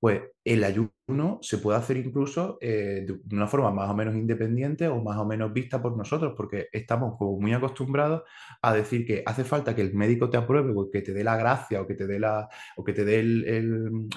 pues 0.00 0.22
el 0.44 0.64
ayuno 0.64 0.92
se 1.42 1.58
puede 1.58 1.78
hacer 1.78 1.96
incluso 1.96 2.58
eh, 2.60 3.06
de 3.06 3.36
una 3.36 3.46
forma 3.46 3.70
más 3.70 3.90
o 3.90 3.94
menos 3.94 4.14
independiente 4.14 4.88
o 4.88 5.02
más 5.02 5.16
o 5.18 5.24
menos 5.24 5.52
vista 5.52 5.80
por 5.80 5.96
nosotros, 5.96 6.34
porque 6.36 6.68
estamos 6.72 7.16
como 7.18 7.38
muy 7.38 7.52
acostumbrados 7.52 8.22
a 8.62 8.74
decir 8.74 9.06
que 9.06 9.22
hace 9.24 9.44
falta 9.44 9.74
que 9.74 9.82
el 9.82 9.94
médico 9.94 10.28
te 10.30 10.36
apruebe 10.36 10.72
o 10.74 10.90
que 10.90 11.02
te 11.02 11.12
dé 11.12 11.24
la 11.24 11.36
gracia 11.36 11.80
o 11.80 11.86
que 11.86 11.94
te 11.94 12.06
dé 12.06 12.18
la, 12.18 12.48
o 12.76 12.84
que 12.84 12.92
te 12.92 13.04
dé 13.04 13.22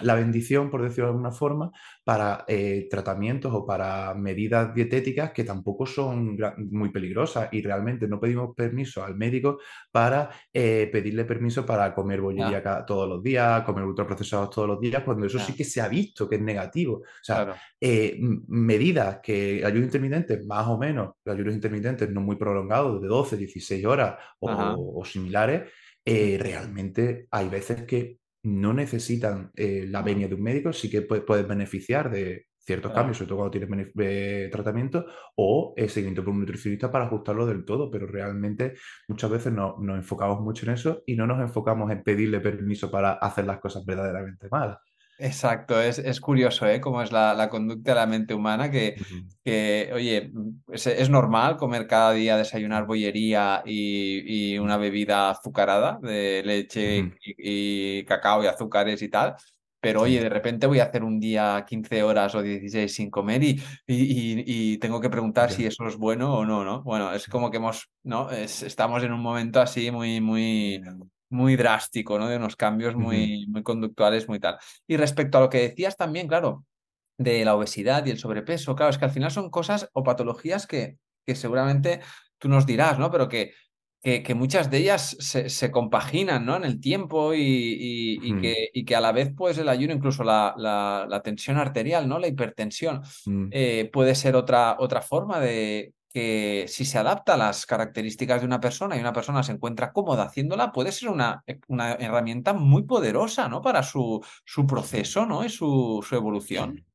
la 0.01 0.15
bendición, 0.15 0.69
por 0.69 0.81
decirlo 0.81 1.05
de 1.05 1.11
alguna 1.11 1.31
forma, 1.31 1.71
para 2.03 2.45
eh, 2.47 2.87
tratamientos 2.89 3.53
o 3.53 3.65
para 3.65 4.13
medidas 4.13 4.73
dietéticas 4.73 5.31
que 5.31 5.43
tampoco 5.43 5.85
son 5.85 6.37
muy 6.71 6.89
peligrosas. 6.89 7.49
Y 7.51 7.61
realmente 7.61 8.07
no 8.07 8.19
pedimos 8.19 8.55
permiso 8.55 9.03
al 9.03 9.15
médico 9.15 9.59
para 9.91 10.29
eh, 10.53 10.89
pedirle 10.91 11.25
permiso 11.25 11.65
para 11.65 11.93
comer 11.93 12.21
bollería 12.21 12.61
todos 12.85 13.07
los 13.07 13.23
días, 13.23 13.63
comer 13.63 13.83
ultraprocesados 13.85 14.49
todos 14.49 14.67
los 14.67 14.79
días, 14.79 15.03
cuando 15.03 15.25
eso 15.25 15.39
sí 15.39 15.53
que 15.55 15.63
se 15.63 15.81
ha 15.81 15.87
visto 15.87 16.27
que 16.27 16.35
es 16.35 16.41
negativo. 16.41 16.82
O 16.91 17.03
sea, 17.21 17.55
eh, 17.79 18.17
medidas 18.47 19.19
que 19.21 19.63
ayuno 19.65 19.85
intermitente, 19.85 20.43
más 20.45 20.67
o 20.67 20.77
menos, 20.77 21.13
ayunos 21.25 21.53
intermitentes 21.53 22.09
no 22.09 22.21
muy 22.21 22.35
prolongados, 22.35 23.01
de 23.01 23.07
12, 23.07 23.37
16 23.37 23.85
horas 23.85 24.15
o, 24.39 25.03
similares, 25.05 25.69
eh, 26.05 26.37
realmente 26.39 27.27
hay 27.31 27.49
veces 27.49 27.83
que 27.83 28.19
no 28.43 28.73
necesitan 28.73 29.51
eh, 29.55 29.85
la 29.87 30.01
venia 30.01 30.27
de 30.27 30.35
un 30.35 30.43
médico, 30.43 30.73
sí 30.73 30.89
que 30.89 31.01
puedes 31.01 31.47
beneficiar 31.47 32.11
de 32.11 32.47
ciertos 32.65 32.93
cambios, 32.93 33.17
sobre 33.17 33.27
todo 33.29 33.37
cuando 33.39 33.51
tienes 33.51 33.91
eh, 33.99 34.49
tratamiento, 34.51 35.05
o 35.35 35.73
seguimiento 35.87 36.23
por 36.23 36.33
un 36.33 36.41
nutricionista 36.41 36.91
para 36.91 37.05
ajustarlo 37.05 37.45
del 37.45 37.65
todo, 37.65 37.91
pero 37.91 38.07
realmente 38.07 38.75
muchas 39.07 39.31
veces 39.31 39.53
no, 39.53 39.75
nos 39.79 39.97
enfocamos 39.97 40.39
mucho 40.41 40.65
en 40.65 40.73
eso 40.73 41.03
y 41.05 41.15
no 41.15 41.27
nos 41.27 41.41
enfocamos 41.41 41.91
en 41.91 42.03
pedirle 42.03 42.39
permiso 42.39 42.89
para 42.89 43.13
hacer 43.13 43.45
las 43.45 43.59
cosas 43.59 43.85
verdaderamente 43.85 44.47
malas. 44.49 44.77
Exacto, 45.19 45.79
es, 45.79 46.19
curioso, 46.19 46.67
¿eh? 46.67 46.81
Cómo 46.81 47.01
es 47.01 47.11
la, 47.11 47.47
conducta 47.49 47.91
de 47.91 47.95
la 47.95 48.05
mente 48.07 48.33
humana, 48.33 48.71
que, 48.71 48.95
oye, 49.93 50.31
es, 50.71 51.09
normal 51.09 51.57
comer 51.57 51.87
cada 51.87 52.13
día, 52.13 52.35
desayunar 52.35 52.85
bollería 52.85 53.61
y, 53.65 54.57
una 54.57 54.77
bebida 54.77 55.29
azucarada 55.29 55.99
de 56.01 56.41
leche 56.43 57.13
y, 57.21 58.03
cacao 58.05 58.43
y 58.43 58.47
azúcares 58.47 59.01
y 59.01 59.09
tal, 59.09 59.35
pero 59.79 60.01
oye, 60.01 60.21
de 60.21 60.29
repente 60.29 60.65
voy 60.65 60.79
a 60.79 60.85
hacer 60.85 61.03
un 61.03 61.19
día 61.19 61.63
15 61.67 62.03
horas 62.03 62.33
o 62.35 62.41
16 62.41 62.93
sin 62.93 63.09
comer 63.09 63.43
y, 63.43 63.61
y 63.85 64.77
tengo 64.77 64.99
que 64.99 65.09
preguntar 65.09 65.51
si 65.51 65.65
eso 65.65 65.85
es 65.87 65.97
bueno 65.97 66.33
o 66.35 66.45
no, 66.45 66.63
¿no? 66.63 66.81
Bueno, 66.83 67.13
es 67.13 67.27
como 67.27 67.51
que 67.51 67.57
hemos, 67.57 67.89
¿no? 68.03 68.31
estamos 68.31 69.03
en 69.03 69.11
un 69.11 69.21
momento 69.21 69.61
así 69.61 69.91
muy, 69.91 70.21
muy 70.21 70.81
muy 71.33 71.55
drástico, 71.55 72.17
¿no? 72.17 72.27
De 72.27 72.37
unos 72.37 72.55
cambios 72.55 72.95
muy, 72.95 73.47
muy 73.47 73.63
conductuales, 73.63 74.29
muy 74.29 74.39
tal. 74.39 74.57
Y 74.87 74.97
respecto 74.97 75.37
a 75.37 75.41
lo 75.41 75.49
que 75.49 75.59
decías 75.59 75.97
también, 75.97 76.27
claro, 76.27 76.65
de 77.17 77.43
la 77.43 77.55
obesidad 77.55 78.05
y 78.05 78.11
el 78.11 78.19
sobrepeso, 78.19 78.75
claro, 78.75 78.91
es 78.91 78.97
que 78.97 79.05
al 79.05 79.11
final 79.11 79.31
son 79.31 79.49
cosas 79.49 79.89
o 79.93 80.03
patologías 80.03 80.67
que, 80.67 80.97
que 81.25 81.35
seguramente 81.35 82.01
tú 82.37 82.49
nos 82.49 82.65
dirás, 82.65 82.99
¿no? 82.99 83.11
Pero 83.11 83.27
que, 83.27 83.53
que, 84.01 84.35
muchas 84.35 84.69
de 84.69 84.77
ellas 84.77 85.15
se, 85.19 85.71
compaginan, 85.71 86.45
¿no? 86.45 86.57
En 86.57 86.65
el 86.65 86.81
tiempo 86.81 87.33
y, 87.33 88.19
que, 88.41 88.69
y, 88.73 88.83
que, 88.83 88.95
a 88.95 89.01
la 89.01 89.13
vez, 89.13 89.31
pues, 89.35 89.57
el 89.57 89.69
ayuno, 89.69 89.93
incluso 89.93 90.23
la, 90.23 90.53
la, 90.57 91.21
tensión 91.23 91.57
arterial, 91.57 92.07
¿no? 92.07 92.19
La 92.19 92.27
hipertensión, 92.27 93.01
mm. 93.25 93.47
eh, 93.51 93.89
puede 93.93 94.13
ser 94.15 94.35
otra, 94.35 94.75
otra 94.77 95.01
forma 95.01 95.39
de, 95.39 95.93
que 96.13 96.65
si 96.67 96.85
se 96.85 96.99
adapta 96.99 97.33
a 97.33 97.37
las 97.37 97.65
características 97.65 98.41
de 98.41 98.47
una 98.47 98.59
persona 98.59 98.95
y 98.95 98.99
una 98.99 99.13
persona 99.13 99.41
se 99.41 99.51
encuentra 99.51 99.91
cómoda 99.91 100.25
haciéndola, 100.25 100.71
puede 100.71 100.91
ser 100.91 101.09
una, 101.09 101.43
una 101.67 101.93
herramienta 101.93 102.53
muy 102.53 102.83
poderosa, 102.83 103.49
¿no? 103.49 103.61
Para 103.61 103.81
su, 103.81 104.23
su 104.45 104.67
proceso, 104.67 105.25
¿no? 105.25 105.43
Y 105.43 105.49
su, 105.49 106.05
su 106.07 106.15
evolución. 106.15 106.85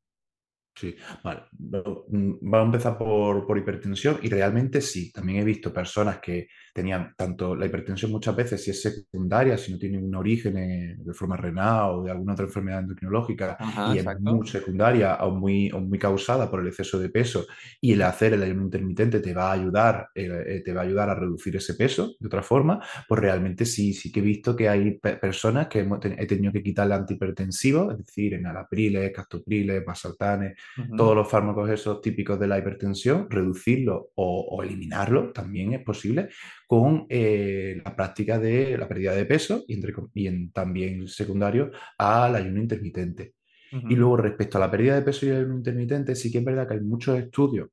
Sí, 0.78 0.94
vale. 1.24 1.42
Mm, 1.58 2.34
vamos 2.40 2.60
a 2.60 2.66
empezar 2.66 2.98
por, 2.98 3.44
por, 3.44 3.58
hipertensión 3.58 4.20
y 4.22 4.28
realmente 4.28 4.80
sí, 4.80 5.10
también 5.10 5.40
he 5.40 5.44
visto 5.44 5.72
personas 5.72 6.20
que 6.20 6.46
tenían 6.78 7.12
tanto 7.16 7.56
la 7.56 7.66
hipertensión 7.66 8.12
muchas 8.12 8.36
veces, 8.36 8.62
si 8.62 8.70
es 8.70 8.80
secundaria, 8.80 9.58
si 9.58 9.72
no 9.72 9.78
tiene 9.78 9.98
un 9.98 10.14
origen 10.14 10.54
de 11.04 11.12
forma 11.12 11.36
renal 11.36 11.90
o 11.90 12.02
de 12.04 12.12
alguna 12.12 12.34
otra 12.34 12.44
enfermedad 12.44 12.78
endocrinológica 12.78 13.58
y 13.92 13.98
es 13.98 14.06
muy 14.20 14.46
secundaria 14.46 15.16
o 15.16 15.32
muy, 15.32 15.70
muy 15.72 15.98
causada 15.98 16.48
por 16.48 16.60
el 16.60 16.68
exceso 16.68 17.00
de 17.00 17.08
peso 17.08 17.46
y 17.80 17.94
el 17.94 18.02
hacer 18.02 18.34
el 18.34 18.44
ayuno 18.44 18.62
intermitente 18.62 19.18
te 19.18 19.34
va 19.34 19.50
a 19.50 19.54
ayudar, 19.54 20.10
eh, 20.14 20.44
eh, 20.46 20.62
te 20.64 20.72
va 20.72 20.82
a 20.82 20.84
ayudar 20.84 21.10
a 21.10 21.16
reducir 21.16 21.56
ese 21.56 21.74
peso 21.74 22.14
de 22.20 22.26
otra 22.28 22.44
forma, 22.44 22.80
pues 23.08 23.20
realmente 23.20 23.64
sí, 23.64 23.92
sí 23.92 24.12
que 24.12 24.20
he 24.20 24.22
visto 24.22 24.54
que 24.54 24.68
hay 24.68 25.00
personas 25.00 25.66
que 25.66 25.80
he 26.16 26.26
tenido 26.26 26.52
que 26.52 26.62
quitarle 26.62 26.94
antihipertensivos, 26.94 27.92
es 27.92 28.06
decir, 28.06 28.34
enalapriles, 28.34 29.10
castopriles, 29.12 29.84
basaltanes, 29.84 30.56
todos 30.96 31.16
los 31.16 31.28
fármacos 31.28 31.68
esos 31.70 32.00
típicos 32.00 32.38
de 32.38 32.46
la 32.46 32.56
hipertensión, 32.56 33.28
reducirlo 33.28 34.10
o, 34.14 34.46
o 34.48 34.62
eliminarlo 34.62 35.32
también 35.32 35.72
es 35.72 35.82
posible 35.82 36.28
con 36.68 37.06
eh, 37.08 37.80
la 37.82 37.96
práctica 37.96 38.38
de 38.38 38.76
la 38.76 38.86
pérdida 38.86 39.14
de 39.14 39.24
peso 39.24 39.64
y, 39.66 39.72
entre, 39.72 39.94
y 40.12 40.50
también 40.50 41.08
secundario 41.08 41.70
al 41.96 42.36
ayuno 42.36 42.60
intermitente. 42.60 43.34
Y 43.70 43.96
luego 43.96 44.18
respecto 44.18 44.56
a 44.58 44.60
la 44.62 44.70
pérdida 44.70 44.94
de 44.94 45.02
peso 45.02 45.26
y 45.26 45.30
el 45.30 45.36
ayuno 45.36 45.56
intermitente, 45.56 46.14
sí 46.14 46.30
que 46.30 46.38
es 46.38 46.44
verdad 46.44 46.68
que 46.68 46.74
hay 46.74 46.80
muchos 46.80 47.18
estudios 47.18 47.68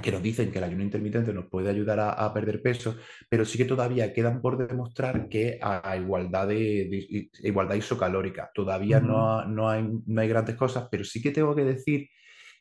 que 0.00 0.10
nos 0.10 0.22
dicen 0.22 0.50
que 0.50 0.58
el 0.58 0.64
ayuno 0.64 0.82
intermitente 0.82 1.32
nos 1.32 1.46
puede 1.46 1.70
ayudar 1.70 2.00
a, 2.00 2.34
perder 2.34 2.60
peso, 2.60 2.96
pero 3.28 3.44
sí 3.44 3.56
que 3.56 3.66
todavía 3.66 4.12
quedan 4.12 4.40
por 4.40 4.66
demostrar 4.66 5.28
que 5.28 5.58
a 5.60 5.96
igualdad, 5.96 6.48
de, 6.48 7.28
igualdad 7.40 7.76
isocalórica. 7.76 8.50
Todavía 8.52 9.00
no, 9.00 9.44
no, 9.44 9.68
hay, 9.68 9.88
no 10.06 10.20
hay 10.20 10.28
grandes 10.28 10.56
cosas, 10.56 10.88
pero 10.90 11.04
sí 11.04 11.22
que 11.22 11.30
tengo 11.30 11.54
que 11.54 11.64
decir 11.64 12.08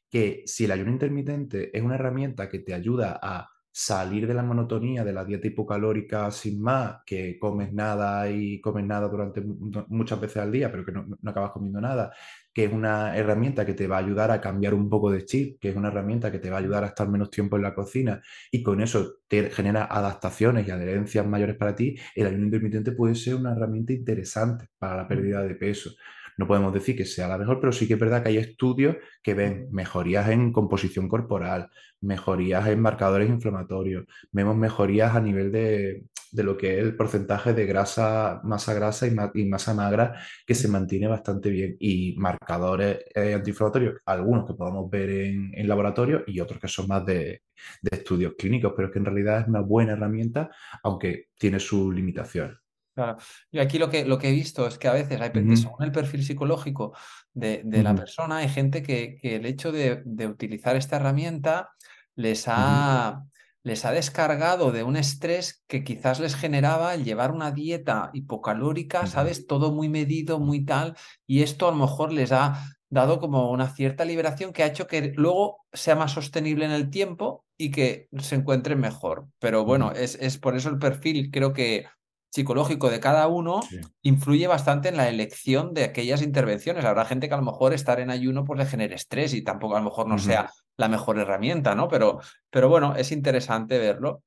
que 0.10 0.44
si 0.46 0.66
el 0.66 0.72
ayuno 0.72 0.92
intermitente 0.92 1.76
es 1.76 1.82
una 1.82 1.96
herramienta 1.96 2.50
que 2.50 2.60
te 2.60 2.74
ayuda 2.74 3.20
a 3.22 3.51
salir 3.72 4.28
de 4.28 4.34
la 4.34 4.44
monotonía 4.44 5.04
de 5.04 5.14
la 5.14 5.24
dieta 5.24 5.48
hipocalórica 5.48 6.30
sin 6.32 6.62
más, 6.62 6.98
que 7.06 7.40
comes 7.40 7.72
nada 7.74 8.30
y 8.30 8.60
comes 8.60 8.86
nada 8.86 9.08
durante 9.08 9.42
muchas 9.42 10.20
veces 10.20 10.38
al 10.38 10.52
día, 10.52 10.72
pero 10.72 10.86
que 10.86 10.92
no, 10.92 11.06
acabas 11.26 11.52
comiendo 11.52 11.80
nada, 11.80 12.12
que 12.54 12.66
es 12.66 12.74
una 12.74 13.16
herramienta 13.16 13.66
que 13.66 13.74
te 13.74 13.88
va 13.88 13.98
a 13.98 14.00
ayudar 14.00 14.32
a 14.32 14.42
cambiar 14.42 14.74
un 14.74 14.90
poco 14.90 15.10
de 15.12 15.26
chip, 15.26 15.60
que 15.60 15.70
es 15.70 15.76
una 15.76 15.88
herramienta 15.88 16.32
que 16.32 16.40
te 16.40 16.50
va 16.50 16.58
a 16.58 16.60
ayudar 16.60 16.84
a 16.84 16.88
estar 16.88 17.08
menos 17.08 17.30
tiempo 17.30 17.56
en 17.56 17.64
la 17.64 17.74
cocina 17.74 18.22
y 18.52 18.62
con 18.62 18.82
eso 18.82 19.20
te 19.28 19.50
genera 19.50 19.86
adaptaciones 19.86 20.68
y 20.68 20.72
adherencias 20.72 21.26
mayores 21.26 21.56
para 21.56 21.76
ti, 21.76 21.96
el 22.16 22.28
ayuno 22.28 22.46
intermitente 22.46 22.92
puede 22.92 23.16
ser 23.16 23.36
una 23.36 23.54
herramienta 23.54 23.94
interesante 23.94 24.68
para 24.78 24.98
la 24.98 25.08
pérdida 25.08 25.42
de 25.44 25.56
peso. 25.56 25.92
No 26.38 26.48
podemos 26.48 26.74
decir 26.74 26.96
que 26.96 27.06
sea 27.06 27.28
la 27.28 27.38
mejor, 27.38 27.60
pero 27.60 27.72
sí 27.72 27.88
que 27.88 27.96
es 27.96 28.00
verdad 28.00 28.24
que 28.24 28.30
hay 28.30 28.38
estudios 28.38 28.98
que 29.22 29.34
ven 29.34 29.68
mejorías 29.72 30.30
en 30.30 30.52
composición 30.52 31.08
corporal, 31.08 31.70
mejorías 32.02 32.68
en 32.68 32.82
marcadores 32.82 33.30
inflamatorios, 33.30 34.06
vemos 34.32 34.56
mejorías 34.56 35.16
a 35.16 35.22
nivel 35.22 35.52
de, 35.52 36.06
lo 36.34 36.58
que 36.58 36.80
es 36.80 36.84
el 36.84 36.96
porcentaje 36.96 37.54
de 37.54 37.66
grasa, 37.66 38.42
masa 38.44 38.74
grasa 38.74 39.08
y, 39.08 39.46
masa 39.46 39.74
magra 39.74 40.20
que 40.46 40.56
se 40.56 40.68
mantiene 40.68 41.08
bastante 41.08 41.50
bien. 41.50 41.76
Y 41.80 42.16
marcadores 42.18 43.00
eh, 43.14 43.34
antiinflamatorios, 43.36 44.02
algunos 44.06 44.48
que 44.48 44.54
podamos 44.54 44.90
ver 44.90 45.10
en, 45.10 45.68
laboratorio 45.68 46.24
y 46.28 46.40
otros 46.40 46.60
que 46.60 46.68
son 46.68 46.88
más 46.88 47.06
de, 47.06 47.44
estudios 47.92 48.34
clínicos, 48.38 48.74
pero 48.76 48.88
es 48.88 48.94
que 48.94 49.00
en 49.00 49.06
realidad 49.06 49.42
es 49.42 49.48
una 49.48 49.62
buena 49.62 49.94
herramienta, 49.94 50.50
aunque 50.84 51.28
tiene 51.38 51.60
sus 51.60 51.94
limitaciones. 51.94 52.58
Claro. 52.94 53.18
Yo 53.52 53.62
aquí 53.62 53.80
lo 53.80 53.90
que, 53.90 54.06
lo 54.06 54.18
que 54.18 54.30
he 54.30 54.34
visto 54.34 54.68
es 54.68 54.78
que 54.78 54.88
a 54.88 54.94
veces, 54.94 55.20
hay, 55.22 55.32
según 55.56 55.84
el 55.84 55.92
perfil 55.92 56.24
psicológico 56.26 56.94
de, 57.34 57.64
la 57.66 57.96
persona, 57.96 58.38
hay 58.38 58.50
gente 58.50 58.84
que, 58.84 59.20
el 59.24 59.46
hecho 59.46 59.72
de, 59.72 60.04
utilizar 60.28 60.76
esta 60.76 60.98
herramienta 60.98 61.70
les 62.16 62.46
ha, 62.48 63.24
les 63.64 63.86
ha 63.86 63.92
descargado 63.92 64.74
de 64.74 64.84
un 64.84 64.98
estrés 64.98 65.64
que 65.68 65.86
quizás 65.86 66.20
les 66.20 66.36
generaba 66.36 66.94
el 66.94 67.06
llevar 67.06 67.32
una 67.32 67.52
dieta 67.52 68.10
hipocalórica, 68.14 69.08
¿sabes? 69.08 69.48
Todo 69.48 69.72
muy 69.72 69.88
medido, 69.88 70.40
muy 70.40 70.66
tal, 70.66 70.98
y 71.26 71.44
esto 71.44 71.70
a 71.70 71.72
lo 71.72 71.78
mejor 71.78 72.12
les 72.12 72.34
ha 72.34 72.62
dado 72.90 73.22
como 73.22 73.52
una 73.52 73.70
cierta 73.70 74.04
liberación 74.04 74.52
que 74.52 74.64
ha 74.64 74.68
hecho 74.68 74.86
que 74.86 75.14
luego 75.16 75.66
sea 75.72 75.96
más 75.96 76.12
sostenible 76.12 76.66
en 76.66 76.72
el 76.72 76.90
tiempo 76.90 77.46
y 77.58 77.72
que 77.72 78.10
se 78.20 78.36
encuentren 78.36 78.82
mejor. 78.82 79.28
Pero 79.40 79.64
bueno, 79.64 79.94
es, 79.94 80.16
es 80.16 80.38
por 80.38 80.58
eso 80.58 80.68
el 80.68 80.78
perfil 80.78 81.32
creo 81.32 81.54
que 81.54 81.86
psicológico 82.32 82.90
de 82.90 83.00
cada 83.00 83.28
uno 83.28 83.60
influye 84.02 84.48
bastante 84.48 84.90
en 84.90 84.98
la 84.98 85.10
elección 85.10 85.74
de 85.74 85.84
aquellas 85.84 86.22
intervenciones. 86.22 86.86
Habrá 86.86 87.06
gente 87.06 87.28
que 87.28 87.34
a 87.34 87.38
lo 87.38 87.44
mejor 87.44 87.74
estar 87.74 88.00
en 88.00 88.10
ayuno 88.10 88.46
pues 88.46 88.58
le 88.58 88.66
genere 88.66 88.96
estrés 88.96 89.34
y 89.34 89.44
tampoco 89.44 89.76
a 89.76 89.80
lo 89.80 89.86
mejor 89.86 90.08
no 90.08 90.18
sea 90.18 90.50
la 90.78 90.88
mejor 90.88 91.20
herramienta, 91.20 91.76
¿no? 91.76 91.90
Pero, 91.90 92.20
pero 92.50 92.70
bueno, 92.70 92.96
es 92.96 93.12
interesante 93.12 93.78
verlo. 93.78 94.24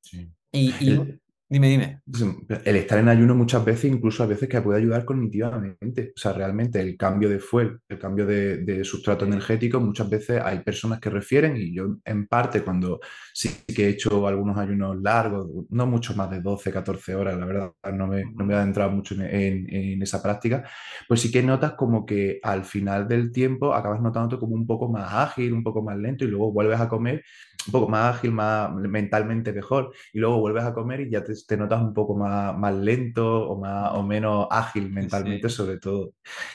Y, 0.52 0.70
y, 0.80 1.18
Dime, 1.54 1.68
dime. 1.68 2.00
El 2.64 2.74
estar 2.74 2.98
en 2.98 3.08
ayuno 3.08 3.36
muchas 3.36 3.64
veces, 3.64 3.84
incluso 3.84 4.24
a 4.24 4.26
veces 4.26 4.48
que 4.48 4.60
puede 4.60 4.80
ayudar 4.80 5.04
cognitivamente. 5.04 6.12
O 6.16 6.18
sea, 6.18 6.32
realmente 6.32 6.80
el 6.80 6.96
cambio 6.96 7.28
de 7.28 7.38
fuel, 7.38 7.78
el 7.88 7.96
cambio 7.96 8.26
de, 8.26 8.82
sustrato 8.82 9.24
energético, 9.24 9.78
muchas 9.78 10.10
veces 10.10 10.40
hay 10.42 10.64
personas 10.64 10.98
que 10.98 11.10
refieren, 11.10 11.56
y 11.56 11.72
yo 11.72 11.98
en 12.04 12.26
parte 12.26 12.64
cuando 12.64 12.98
sí 13.32 13.50
que 13.72 13.86
he 13.86 13.88
hecho 13.90 14.26
algunos 14.26 14.58
ayunos 14.58 15.00
largos, 15.00 15.46
no 15.70 15.86
mucho 15.86 16.16
más 16.16 16.28
de 16.28 16.40
12, 16.40 16.72
14 16.72 17.14
horas, 17.14 17.38
la 17.38 17.46
verdad, 17.46 17.70
no 17.92 18.08
me, 18.08 18.24
no 18.34 18.44
me 18.44 18.54
he 18.54 18.56
adentrado 18.56 18.90
mucho 18.90 19.14
en, 19.14 19.72
en, 19.72 20.02
esa 20.02 20.20
práctica, 20.20 20.68
pues 21.06 21.20
sí 21.20 21.30
que 21.30 21.40
notas 21.40 21.74
como 21.74 22.04
que 22.04 22.40
al 22.42 22.64
final 22.64 23.06
del 23.06 23.30
tiempo 23.30 23.72
acabas 23.72 24.00
notando 24.02 24.40
como 24.40 24.56
un 24.56 24.66
poco 24.66 24.88
más 24.88 25.08
ágil, 25.12 25.52
un 25.52 25.62
poco 25.62 25.82
más 25.84 25.96
lento, 25.96 26.24
y 26.24 26.28
luego 26.28 26.50
vuelves 26.52 26.80
a 26.80 26.88
comer 26.88 27.22
un 27.66 27.72
poco 27.72 27.88
más 27.88 28.16
ágil, 28.16 28.32
más 28.32 28.72
mentalmente 28.74 29.52
mejor, 29.52 29.92
y 30.12 30.18
luego 30.18 30.38
vuelves 30.40 30.64
a 30.64 30.74
comer 30.74 31.00
y 31.00 31.10
ya 31.10 31.22
te, 31.24 31.56
notas 31.56 31.82
un 31.82 31.94
poco 31.94 32.14
más, 32.16 32.56
más 32.56 32.74
lento 32.74 33.48
o, 33.48 33.58
más, 33.58 33.92
o 33.94 34.02
menos 34.02 34.46
ágil 34.50 34.90
mentalmente 34.90 35.48
sobre 35.48 35.78
todo. 35.78 36.12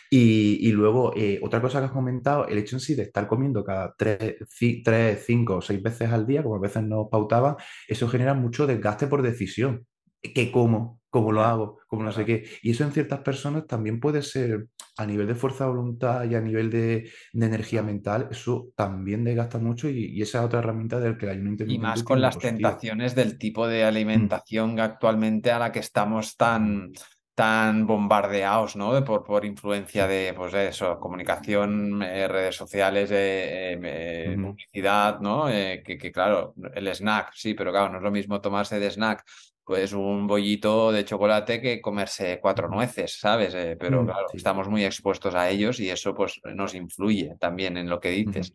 Y, 0.09 0.71
luego, 0.71 1.13
eh, 1.15 1.39
otra 1.41 1.61
cosa 1.61 1.79
que 1.79 1.85
has 1.85 1.91
comentado, 1.91 2.47
el 2.47 2.57
hecho 2.57 2.75
en 2.75 2.79
sí 2.79 2.95
de 2.95 3.03
estar 3.03 3.27
comiendo 3.27 3.63
cada 3.63 3.93
3, 3.97 4.35
5 4.49 5.55
o 5.55 5.61
6 5.61 5.81
veces 5.81 6.11
al 6.11 6.25
día, 6.25 6.43
como 6.43 6.55
a 6.55 6.59
veces 6.59 6.83
nos 6.83 7.07
pautaban, 7.09 7.55
eso 7.87 8.07
genera 8.07 8.33
mucho 8.33 8.67
desgaste 8.67 9.07
por 9.07 9.21
decisión. 9.21 9.85
¿Qué 10.21 10.51
como? 10.51 10.98
Cómo 11.09 11.31
lo 11.31 11.43
hago, 11.43 11.79
cómo 11.87 12.03
no 12.03 12.11
sé 12.11 12.25
qué. 12.25 12.45
Y 12.61 12.71
eso 12.71 12.83
en 12.83 12.91
ciertas 12.91 13.19
personas 13.21 13.65
también 13.67 13.99
puede 13.99 14.21
ser 14.21 14.67
a 14.97 15.05
nivel 15.05 15.27
de 15.27 15.35
fuerza 15.35 15.65
de 15.65 15.71
voluntad 15.71 16.23
y 16.29 16.35
a 16.35 16.41
nivel 16.41 16.69
de, 16.69 17.09
de 17.33 17.45
energía 17.45 17.81
mental, 17.83 18.27
eso 18.31 18.69
también 18.75 19.23
desgasta 19.23 19.57
mucho 19.59 19.89
y, 19.89 20.05
y 20.07 20.21
esa 20.21 20.39
es 20.39 20.45
otra 20.45 20.59
herramienta 20.59 20.99
del 20.99 21.17
que 21.17 21.25
el 21.25 21.31
ayuno 21.31 21.49
Y 21.49 21.51
intermitente 21.51 21.77
más 21.77 22.03
con 22.03 22.21
las 22.21 22.37
tentaciones 22.39 23.15
del 23.15 23.37
tipo 23.37 23.67
de 23.67 23.83
Mm, 24.13 24.29
alimentación 24.29 24.79
actualmente 24.79 25.51
a 25.51 25.59
la 25.59 25.71
que 25.71 25.79
estamos 25.79 26.35
tan, 26.35 26.91
tan 27.35 27.85
bombardeados, 27.85 28.75
¿no? 28.75 28.93
De 28.93 29.03
Por, 29.03 29.23
por 29.23 29.45
influencia 29.45 30.07
de, 30.07 30.33
pues 30.35 30.53
eso, 30.53 30.99
comunicación, 30.99 32.01
eh, 32.01 32.27
redes 32.27 32.55
sociales, 32.55 33.11
eh, 33.11 33.73
eh, 33.73 34.33
eh, 34.33 34.37
publicidad, 34.41 35.19
¿no? 35.19 35.49
Eh, 35.49 35.83
que, 35.85 35.97
que 35.97 36.11
claro, 36.11 36.55
el 36.73 36.87
snack, 36.87 37.31
sí, 37.35 37.53
pero 37.53 37.71
claro, 37.71 37.89
no 37.89 37.97
es 37.97 38.03
lo 38.03 38.11
mismo 38.11 38.41
tomarse 38.41 38.79
de 38.79 38.89
snack, 38.89 39.23
pues 39.69 39.93
un 39.93 40.25
bollito 40.25 40.91
de 40.91 41.05
chocolate 41.05 41.61
que 41.61 41.79
comerse 41.79 42.39
cuatro 42.41 42.67
nueces, 42.67 43.19
¿sabes? 43.19 43.53
Eh, 43.53 43.77
pero 43.79 44.01
mm, 44.01 44.05
claro, 44.07 44.27
sí, 44.31 44.37
estamos 44.37 44.67
muy 44.67 44.83
expuestos 44.83 45.35
a 45.35 45.47
ellos 45.47 45.79
y 45.79 45.91
eso 45.91 46.15
pues 46.15 46.41
nos 46.55 46.73
influye 46.73 47.35
también 47.39 47.77
en 47.77 47.87
lo 47.87 47.99
que 47.99 48.09
dices. 48.09 48.51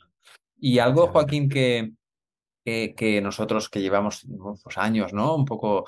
Y 0.59 0.81
algo. 0.81 1.07
Joaquín, 1.07 1.49
que 1.49 1.93
que, 2.65 2.95
que 2.97 3.21
nosotros 3.21 3.69
que 3.69 3.81
llevamos 3.81 4.27
pues 4.65 4.77
años, 4.77 5.13
¿no? 5.13 5.37
Un 5.37 5.45
poco 5.45 5.85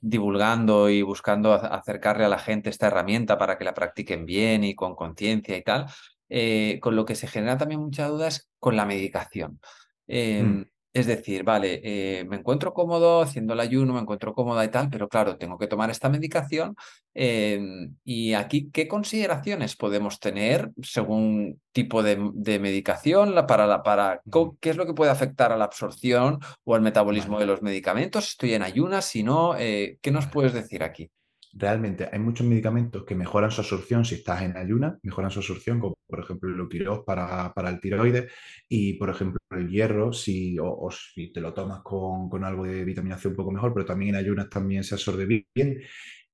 divulgando 0.00 0.88
y 0.88 1.02
buscando 1.02 1.52
acercarle 1.52 2.24
a 2.24 2.30
la 2.30 2.38
gente 2.38 2.70
esta 2.70 2.86
herramienta 2.86 3.36
para 3.36 3.58
que 3.58 3.64
la 3.64 3.74
practiquen 3.74 4.24
bien 4.24 4.64
y 4.64 4.74
con 4.74 4.94
conciencia 4.94 5.58
y 5.58 5.62
tal, 5.62 5.88
eh, 6.30 6.78
con 6.80 6.96
lo 6.96 7.04
que 7.04 7.16
se 7.16 7.26
genera 7.26 7.58
también 7.58 7.80
mucha 7.82 8.08
duda 8.08 8.28
es 8.28 8.48
con 8.58 8.76
la 8.76 8.86
medicación. 8.86 9.60
mm, 10.06 10.12
Em, 10.12 10.64
es 10.92 11.06
decir, 11.06 11.44
vale, 11.44 11.80
eh, 11.84 12.24
me 12.24 12.36
encuentro 12.36 12.72
cómodo 12.74 13.22
haciendo 13.22 13.52
el 13.54 13.60
ayuno, 13.60 13.94
me 13.94 14.00
encuentro 14.00 14.34
cómoda 14.34 14.64
y 14.64 14.70
tal, 14.70 14.90
pero 14.90 15.08
claro, 15.08 15.36
tengo 15.38 15.56
que 15.58 15.66
tomar 15.68 15.90
esta 15.90 16.08
medicación. 16.08 16.74
em, 17.14 17.96
y 18.04 18.34
aquí, 18.34 18.70
¿qué 18.72 18.86
consideraciones 18.88 19.76
podemos 19.76 20.20
tener 20.20 20.70
según 20.82 21.60
tipo 21.72 22.02
de, 22.02 22.18
de 22.34 22.58
medicación 22.60 23.34
la- 23.34 23.46
para, 23.46 23.66
la- 23.66 23.82
para 23.82 24.20
qué 24.60 24.70
es 24.70 24.76
lo 24.76 24.86
que 24.86 24.94
puede 24.94 25.10
afectar 25.10 25.52
a 25.52 25.56
la 25.56 25.64
absorción 25.64 26.38
o 26.64 26.74
al 26.74 26.82
metabolismo 26.82 27.34
Vale, 27.34 27.46
de 27.46 27.46
los 27.46 27.62
medicamentos? 27.62 28.28
Estoy 28.28 28.54
en 28.54 28.62
ayunas, 28.62 29.04
si 29.06 29.22
no, 29.22 29.56
eh, 29.58 29.98
¿qué 30.02 30.10
nos 30.12 30.26
puedes 30.26 30.52
decir 30.52 30.82
aquí? 30.82 31.10
Realmente 31.52 32.08
hay 32.12 32.18
muchos 32.20 32.46
medicamentos 32.46 33.04
que 33.04 33.16
mejoran 33.16 33.50
su 33.50 33.60
absorción 33.60 34.04
si 34.04 34.16
estás 34.16 34.42
en 34.42 34.56
ayuna, 34.56 34.98
mejoran 35.02 35.32
su 35.32 35.40
absorción, 35.40 35.80
como 35.80 35.96
por 36.06 36.20
ejemplo 36.20 36.48
el 36.48 36.60
Eutirox 36.60 37.04
para, 37.04 37.52
para 37.52 37.70
el 37.70 37.80
tiroides 37.80 38.32
y 38.68 38.94
por 38.94 39.10
ejemplo 39.10 39.38
el 39.50 39.68
hierro, 39.68 40.12
si, 40.12 40.56
o, 40.60 40.66
o 40.70 40.90
si 40.92 41.32
te 41.32 41.40
lo 41.40 41.52
tomas 41.52 41.80
con, 41.82 42.28
con 42.30 42.44
algo 42.44 42.64
de 42.64 42.84
vitamina 42.84 43.18
C 43.18 43.28
un 43.28 43.34
poco 43.36 43.50
mejor, 43.50 43.74
pero 43.74 43.84
también 43.84 44.14
en 44.14 44.20
ayunas 44.24 44.48
también 44.48 44.84
se 44.84 44.94
absorbe 44.94 45.26
bien. 45.26 45.80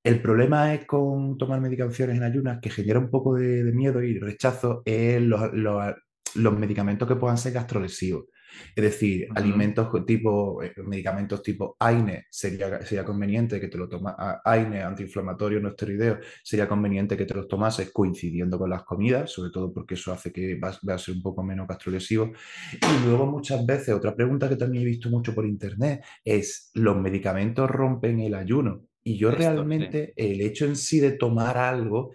El 0.03 0.23
problema 0.23 0.75
es 0.75 0.87
con 0.87 1.37
tomar 1.39 1.61
medicaciones 1.61 2.17
en 2.17 2.23
ayunas 2.23 2.59
que 2.63 2.71
genera 2.71 2.99
un 3.01 3.11
poco 3.11 3.35
de, 3.37 3.65
de 3.65 3.73
miedo 3.73 4.03
y 4.03 4.19
rechazo 4.19 4.83
es 4.85 5.21
los, 5.23 5.53
los- 5.53 5.95
los 6.37 6.59
medicamentos 6.59 7.09
que 7.09 7.17
puedan 7.17 7.39
ser 7.39 7.53
gastrolesivos. 7.55 8.27
Es 8.75 8.85
decir, 8.85 9.29
alimentos 9.35 9.89
tipo, 10.07 10.63
eh, 10.63 10.73
medicamentos 10.85 11.43
tipo 11.43 11.77
AINE, 11.79 12.27
sería, 12.31 12.81
sería 12.85 13.05
conveniente 13.05 13.61
que 13.61 13.69
te 13.69 13.79
lo 13.79 13.89
tomas, 13.89 14.15
AINE, 14.45 14.83
antiinflamatorio 14.83 15.61
no 15.61 15.71
esteroideo, 15.71 16.19
sería 16.43 16.69
conveniente 16.69 17.17
que 17.17 17.25
te 17.25 17.35
los 17.35 17.49
tomases 17.49 17.91
coincidiendo 17.93 18.59
con 18.59 18.71
las 18.71 18.85
comidas, 18.85 19.31
sobre 19.31 19.51
todo 19.51 19.73
porque 19.73 19.95
eso 19.95 20.13
hace 20.13 20.33
que 20.33 20.59
va, 20.59 20.77
va 20.89 20.95
a 20.95 20.99
ser 20.99 21.15
un 21.15 21.23
poco 21.23 21.43
menos 21.43 21.67
gastrolesivo. 21.67 22.33
Y 22.73 23.07
luego 23.07 23.27
muchas 23.27 23.65
veces, 23.65 23.95
otra 23.95 24.15
pregunta 24.15 24.49
que 24.49 24.57
también 24.57 24.85
he 24.85 24.87
visto 24.87 25.09
mucho 25.09 25.35
por 25.35 25.47
internet 25.47 26.03
es, 26.25 26.71
¿los 26.75 26.97
medicamentos 26.97 27.71
rompen 27.71 28.21
el 28.21 28.35
ayuno? 28.35 28.83
Y 29.03 29.17
yo 29.17 29.29
Esto, 29.29 29.41
sí. 29.41 29.47
realmente, 29.47 30.13
el 30.17 30.41
hecho 30.41 30.65
en 30.65 30.77
sí 30.77 30.99
de 30.99 31.13
tomar 31.13 31.57
algo, 31.57 32.13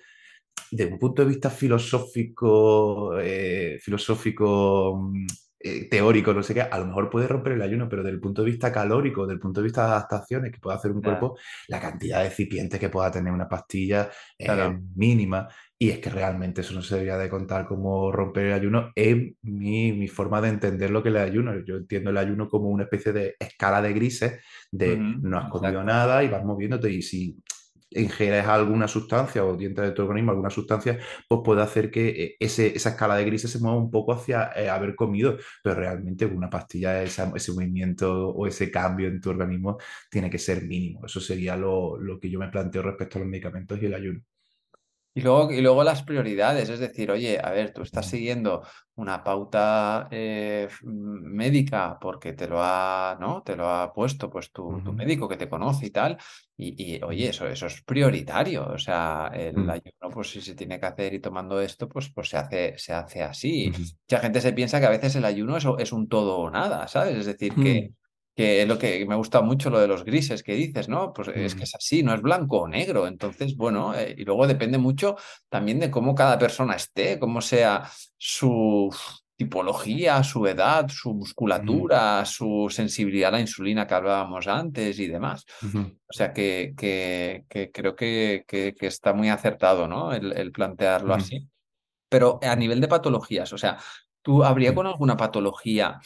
de 0.71 0.85
un 0.85 0.99
punto 0.99 1.21
de 1.21 1.29
vista 1.29 1.49
filosófico, 1.49 3.17
eh, 3.19 3.77
filosófico, 3.81 4.97
mm, 5.01 5.25
eh, 5.63 5.87
teórico, 5.89 6.33
no 6.33 6.41
sé 6.43 6.53
qué, 6.53 6.61
a 6.61 6.79
lo 6.79 6.85
mejor 6.85 7.09
puede 7.09 7.27
romper 7.27 7.53
el 7.53 7.61
ayuno, 7.61 7.87
pero 7.87 8.03
desde 8.03 8.15
el 8.15 8.21
punto 8.21 8.43
de 8.43 8.51
vista 8.51 8.71
calórico, 8.71 9.21
desde 9.21 9.35
el 9.35 9.39
punto 9.39 9.61
de 9.61 9.65
vista 9.65 9.85
de 9.85 9.91
adaptaciones 9.91 10.51
que 10.51 10.59
puede 10.59 10.77
hacer 10.77 10.91
un 10.91 11.01
cuerpo, 11.01 11.37
la 11.67 11.79
cantidad 11.79 12.21
de 12.21 12.27
excipientes 12.27 12.79
que 12.79 12.89
pueda 12.89 13.11
tener 13.11 13.31
una 13.31 13.47
pastilla 13.47 14.09
es 14.37 14.45
claro. 14.45 14.79
mínima. 14.95 15.47
Y 15.77 15.89
es 15.89 15.97
que 15.97 16.11
realmente 16.11 16.61
eso 16.61 16.75
no 16.75 16.83
se 16.83 16.93
debería 16.93 17.17
de 17.17 17.27
contar 17.27 17.65
como 17.65 18.11
romper 18.11 18.45
el 18.45 18.53
ayuno. 18.53 18.91
Es 18.95 19.17
mi, 19.41 19.93
mi 19.93 20.07
forma 20.07 20.39
de 20.39 20.49
entender 20.49 20.91
lo 20.91 21.01
que 21.01 21.09
es 21.09 21.15
el 21.15 21.21
ayuno. 21.21 21.59
Yo 21.65 21.77
entiendo 21.77 22.11
el 22.11 22.17
ayuno 22.17 22.47
como 22.47 22.69
una 22.69 22.83
especie 22.83 23.11
de 23.11 23.35
escala 23.39 23.81
de 23.81 23.93
grises, 23.93 24.39
de 24.71 24.97
no 24.97 25.39
has 25.39 25.49
comido 25.49 25.81
exacto. 25.81 25.91
nada 25.91 26.23
y 26.23 26.27
vas 26.27 26.45
moviéndote 26.45 26.91
y 26.91 27.01
si 27.01 27.35
ingieres 27.91 28.45
alguna 28.45 28.87
sustancia 28.87 29.43
o 29.43 29.59
entra 29.59 29.85
de 29.85 29.91
tu 29.91 30.01
organismo 30.03 30.31
alguna 30.31 30.49
sustancia, 30.49 30.99
pues 31.27 31.41
puede 31.43 31.61
hacer 31.61 31.91
que 31.91 32.09
eh, 32.09 32.35
ese, 32.39 32.75
esa 32.75 32.89
escala 32.91 33.15
de 33.15 33.25
grises 33.25 33.51
se 33.51 33.59
mueva 33.59 33.77
un 33.77 33.91
poco 33.91 34.13
hacia 34.13 34.51
eh, 34.55 34.69
haber 34.69 34.95
comido, 34.95 35.37
pero 35.63 35.75
realmente 35.75 36.25
una 36.25 36.49
pastilla, 36.49 37.01
esa, 37.03 37.31
ese 37.35 37.51
movimiento 37.53 38.29
o 38.29 38.47
ese 38.47 38.71
cambio 38.71 39.07
en 39.07 39.21
tu 39.21 39.29
organismo 39.29 39.77
tiene 40.09 40.29
que 40.29 40.37
ser 40.39 40.63
mínimo. 40.63 41.05
Eso 41.05 41.19
sería 41.19 41.55
lo, 41.55 41.97
lo 41.97 42.19
que 42.19 42.29
yo 42.29 42.39
me 42.39 42.49
planteo 42.49 42.81
respecto 42.81 43.17
a 43.17 43.21
los 43.21 43.29
medicamentos 43.29 43.81
y 43.81 43.85
el 43.85 43.93
ayuno. 43.93 44.21
Y 45.13 45.21
luego, 45.21 45.51
y 45.51 45.61
luego 45.61 45.83
las 45.83 46.03
prioridades, 46.03 46.69
es 46.69 46.79
decir, 46.79 47.11
oye, 47.11 47.37
a 47.43 47.51
ver, 47.51 47.73
tú 47.73 47.81
estás 47.81 48.05
siguiendo 48.07 48.63
una 48.95 49.23
pauta 49.23 50.07
eh, 50.09 50.69
médica 50.83 51.97
porque 51.99 52.31
te 52.33 52.47
lo 52.47 52.59
ha, 52.63 53.17
¿no? 53.19 53.43
Te 53.43 53.57
lo 53.57 53.67
ha 53.69 53.91
puesto 53.93 54.29
pues 54.29 54.51
tu, 54.53 54.81
tu 54.83 54.93
médico 54.93 55.27
que 55.27 55.35
te 55.37 55.49
conoce 55.49 55.87
y 55.87 55.91
tal, 55.91 56.17
y, 56.55 56.95
y, 56.97 57.01
oye, 57.03 57.27
eso, 57.29 57.45
eso 57.47 57.65
es 57.67 57.81
prioritario, 57.83 58.65
o 58.67 58.77
sea, 58.77 59.29
el 59.33 59.67
ujú, 59.67 59.69
ayuno, 59.69 60.09
pues 60.13 60.29
si 60.31 60.41
se 60.41 60.55
tiene 60.55 60.79
que 60.79 60.85
hacer 60.85 61.13
y 61.13 61.19
tomando 61.19 61.59
esto, 61.59 61.89
pues, 61.89 62.09
pues 62.13 62.29
se 62.29 62.37
hace, 62.37 62.77
se 62.77 62.93
hace 62.93 63.21
así. 63.23 63.71
Mucha 64.09 64.21
gente 64.21 64.39
se 64.41 64.53
piensa 64.53 64.79
que 64.79 64.85
a 64.85 64.89
veces 64.89 65.15
el 65.15 65.25
ayuno 65.25 65.57
es, 65.57 65.65
es 65.79 65.91
un 65.91 66.07
todo 66.07 66.37
o 66.39 66.49
nada, 66.49 66.87
¿sabes? 66.87 67.15
Es 67.17 67.25
decir, 67.25 67.59
que 67.59 67.79
ujú, 67.79 67.93
que 68.35 68.61
es 68.61 68.67
lo 68.67 68.77
que 68.79 69.05
me 69.05 69.15
gusta 69.15 69.41
mucho 69.41 69.69
lo 69.69 69.79
de 69.79 69.87
los 69.87 70.05
grises 70.05 70.43
que 70.43 70.53
dices, 70.55 70.89
¿no? 70.89 71.13
Pues 71.13 71.27
es 71.29 71.55
que 71.55 71.63
ujú, 71.63 71.65
es 71.65 71.75
así, 71.75 72.03
no 72.03 72.13
es 72.13 72.21
blanco 72.21 72.61
o 72.61 72.67
negro. 72.67 73.07
Entonces, 73.07 73.55
bueno, 73.57 73.93
eh, 73.95 74.15
y 74.17 74.23
luego 74.25 74.47
depende 74.47 74.77
mucho 74.77 75.15
también 75.49 75.79
de 75.79 75.91
cómo 75.91 76.15
cada 76.15 76.37
persona 76.39 76.75
esté, 76.75 77.19
cómo 77.19 77.41
sea 77.41 77.89
su 78.17 78.89
tipología, 79.35 80.23
su 80.23 80.45
edad, 80.47 80.87
su 80.89 81.13
ujú, 81.55 81.91
musculatura, 81.93 82.25
su 82.25 82.67
sensibilidad 82.69 83.29
a 83.29 83.31
la 83.33 83.39
insulina 83.41 83.87
que 83.87 83.93
hablábamos 83.95 84.47
antes 84.47 84.99
y 84.99 85.07
demás. 85.07 85.45
O 86.09 86.13
sea 86.13 86.33
que, 86.33 86.73
que, 86.77 87.45
que 87.49 87.71
creo 87.71 87.95
que, 87.95 88.43
que- 88.47 88.75
está 88.87 89.13
muy 89.13 89.29
acertado, 89.29 89.87
¿no? 89.87 90.13
El, 90.13 90.33
el 90.33 90.51
plantearlo 90.51 91.13
así. 91.13 91.47
Pero 92.09 92.39
a 92.43 92.55
nivel 92.55 92.81
de 92.81 92.87
patologías, 92.89 93.53
o 93.53 93.57
sea, 93.57 93.77
¿tú 94.21 94.43
habría 94.43 94.75
con 94.75 94.87
alguna 94.87 95.17
patología 95.17 95.99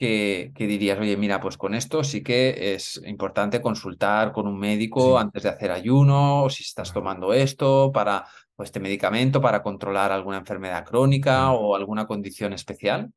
que, 0.00 0.52
que 0.56 0.66
dirías, 0.66 0.98
oye, 0.98 1.16
mira, 1.16 1.40
pues 1.40 1.58
con 1.58 1.74
esto 1.74 2.04
sí 2.04 2.22
que 2.24 2.74
es 2.74 3.00
importante 3.06 3.62
consultar 3.62 4.32
con 4.32 4.48
un 4.48 4.58
médico 4.58 5.02
Sí, 5.02 5.14
antes 5.18 5.44
de 5.44 5.50
hacer 5.50 5.70
ayuno, 5.72 6.44
o 6.44 6.50
si 6.50 6.64
estás 6.64 6.92
tomando 6.92 7.34
esto 7.34 7.92
para, 7.92 8.26
o 8.56 8.64
este 8.64 8.80
medicamento 8.80 9.40
para 9.42 9.62
controlar 9.62 10.12
alguna 10.12 10.38
enfermedad 10.38 10.84
crónica 10.86 11.52
o 11.52 11.76
alguna 11.76 12.06
condición 12.06 12.52
especial? 12.54 13.12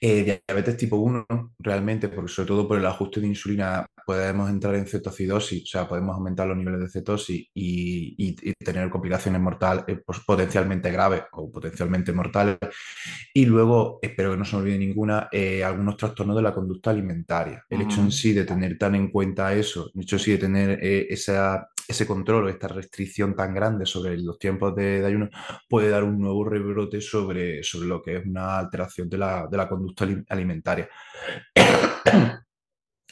Eh, 0.00 0.42
diabetes 0.46 0.76
tipo 0.76 0.96
uno 0.96 1.26
realmente, 1.58 2.08
porque 2.08 2.32
sobre 2.32 2.48
todo 2.48 2.68
por 2.68 2.78
el 2.78 2.86
ajuste 2.86 3.20
de 3.20 3.26
insulina 3.28 3.86
podemos 4.06 4.48
entrar 4.50 4.74
en 4.76 4.86
cetoacidosis, 4.86 5.62
o 5.64 5.66
sea, 5.66 5.88
podemos 5.88 6.14
aumentar 6.16 6.46
los 6.48 6.56
niveles 6.56 6.80
de 6.80 6.88
cetosis 6.90 7.46
y, 7.54 8.14
y- 8.18 8.36
y 8.50 8.52
tener 8.54 8.88
complicaciones 8.90 9.40
mortales, 9.40 9.84
eh, 9.88 10.00
pues, 10.04 10.20
potencialmente 10.20 10.90
graves 10.90 11.22
o 11.32 11.50
potencialmente 11.50 12.12
mortales. 12.12 12.56
Y 13.34 13.46
luego, 13.46 13.98
espero 14.02 14.32
que 14.32 14.36
no 14.38 14.44
se 14.44 14.56
me 14.56 14.62
olvide 14.62 14.78
ninguna, 14.78 15.28
eh, 15.32 15.64
algunos 15.64 15.96
trastornos 15.96 16.36
de 16.36 16.42
la 16.42 16.54
conducta 16.54 16.90
alimentaria. 16.90 17.64
El 17.68 17.82
hecho 17.82 18.00
en 18.00 18.10
Ujú, 18.10 18.12
sí 18.12 18.32
de 18.32 18.44
tener 18.44 18.78
tan 18.78 18.94
en 18.94 19.10
cuenta 19.10 19.52
eso, 19.54 19.90
el 19.94 20.02
hecho 20.02 20.16
en 20.16 20.20
sí 20.20 20.32
de 20.32 20.38
tener 20.38 20.78
esa, 20.82 21.68
ese 21.88 22.06
control 22.06 22.44
o 22.44 22.48
esta 22.50 22.68
restricción 22.68 23.34
tan 23.34 23.54
grande 23.54 23.86
sobre 23.86 24.18
los 24.18 24.38
tiempos 24.38 24.74
de, 24.76 25.00
de 25.00 25.06
ayuno 25.06 25.30
puede 25.68 25.88
dar 25.88 26.04
un 26.04 26.20
nuevo 26.20 26.44
rebrote 26.44 27.00
sobre, 27.00 27.62
sobre 27.62 27.88
lo 27.88 28.02
que 28.02 28.16
es 28.18 28.26
una 28.26 28.58
alteración 28.58 29.08
de 29.08 29.18
la, 29.18 29.46
de 29.50 29.56
la 29.56 29.68
conducta 29.68 30.04
ali- 30.04 30.22
alimentaria. 30.28 30.88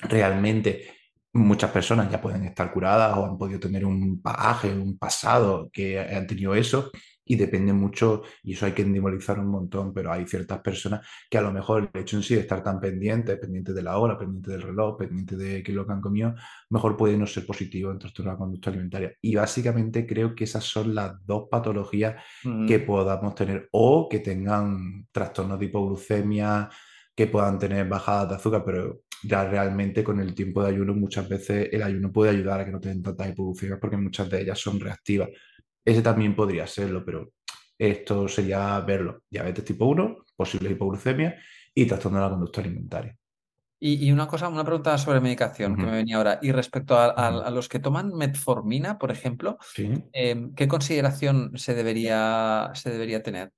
Realmente 0.02 0.94
muchas 1.32 1.70
personas 1.70 2.10
ya 2.10 2.20
pueden 2.20 2.44
estar 2.44 2.70
curadas 2.70 3.16
o 3.16 3.24
han 3.24 3.38
podido 3.38 3.60
tener 3.60 3.84
un 3.84 4.20
bagaje, 4.20 4.72
un 4.72 4.98
pasado 4.98 5.70
que 5.72 5.98
han 5.98 6.26
tenido 6.26 6.54
eso 6.54 6.90
y 7.26 7.36
depende 7.36 7.72
mucho, 7.72 8.22
y 8.42 8.54
eso 8.54 8.66
hay 8.66 8.72
que 8.72 8.82
individualizar 8.82 9.38
un 9.40 9.48
montón, 9.48 9.92
pero 9.92 10.12
hay 10.12 10.26
ciertas 10.26 10.60
personas 10.60 11.06
que 11.28 11.38
a 11.38 11.42
lo 11.42 11.52
mejor 11.52 11.90
el 11.92 12.00
hecho 12.02 12.16
en 12.16 12.22
sí 12.22 12.34
de 12.36 12.40
estar 12.42 12.62
tan 12.62 12.80
pendientes, 12.80 13.38
pendientes 13.38 13.74
de 13.74 13.82
la 13.82 13.98
hora, 13.98 14.16
pendientes 14.16 14.52
del 14.52 14.62
reloj, 14.62 14.96
pendientes 14.98 15.36
de 15.38 15.62
qué 15.62 15.72
es 15.72 15.76
lo 15.76 15.86
que 15.86 15.92
han 15.92 16.00
comido, 16.00 16.34
mejor 16.70 16.96
puede 16.96 17.16
no 17.18 17.26
ser 17.26 17.44
positivo 17.46 17.90
en 17.90 17.98
trastorno 17.98 18.30
de 18.30 18.34
la 18.34 18.38
conducta 18.38 18.70
alimentaria. 18.70 19.12
Y 19.20 19.34
básicamente 19.36 20.06
creo 20.06 20.34
que 20.34 20.44
esas 20.44 20.64
son 20.64 20.94
las 20.94 21.14
dos 21.26 21.48
patologías 21.50 22.22
que 22.64 22.78
ujú. 22.78 22.80
podamos 22.80 23.34
tener 23.34 23.68
o 23.72 24.08
que 24.08 24.20
tengan 24.20 25.06
trastornos 25.12 25.58
de 25.58 25.66
hipoglucemia 25.66 26.68
que 27.14 27.26
puedan 27.28 27.58
tener 27.58 27.88
bajadas 27.88 28.28
de 28.28 28.34
azúcar, 28.36 28.62
pero 28.64 29.02
ya 29.22 29.48
realmente 29.48 30.04
con 30.04 30.20
el 30.20 30.34
tiempo 30.34 30.62
de 30.62 30.68
ayuno 30.70 30.94
muchas 30.94 31.28
veces 31.28 31.68
el 31.72 31.82
ayuno 31.82 32.12
puede 32.12 32.30
ayudar 32.32 32.60
a 32.60 32.64
que 32.64 32.72
no 32.72 32.80
tengan 32.80 33.02
tantas 33.02 33.30
hipoglucemias 33.30 33.78
porque 33.80 33.96
muchas 33.96 34.28
de 34.30 34.42
ellas 34.42 34.58
son 34.58 34.78
reactivas. 34.80 35.28
Ese 35.86 36.02
también 36.02 36.34
podría 36.34 36.66
serlo, 36.66 37.04
pero 37.04 37.32
esto 37.78 38.26
sería 38.26 38.80
verlo. 38.80 39.22
Diabetes 39.30 39.64
tipo 39.64 39.86
1, 39.86 40.24
posible 40.34 40.70
hipoglucemia 40.70 41.36
y 41.72 41.86
trastorno 41.86 42.18
de 42.18 42.24
la 42.24 42.30
conducta 42.30 42.60
alimentaria. 42.60 43.16
Y, 43.78 44.10
una 44.10 44.26
cosa, 44.26 44.48
una 44.48 44.64
pregunta 44.64 44.96
sobre 44.96 45.20
medicación 45.20 45.76
que 45.76 45.84
me 45.84 45.92
venía 45.92 46.16
ahora. 46.16 46.38
Y 46.40 46.50
respecto 46.50 46.98
a, 46.98 47.50
los 47.50 47.68
que 47.68 47.78
toman 47.78 48.08
metformina, 48.14 48.98
por 48.98 49.12
ejemplo, 49.12 49.58
em, 50.12 50.54
¿qué 50.54 50.66
consideración 50.66 51.52
se 51.56 51.74
debería, 51.74 52.70
se 52.74 52.90
debería 52.90 53.22
tener? 53.22 53.52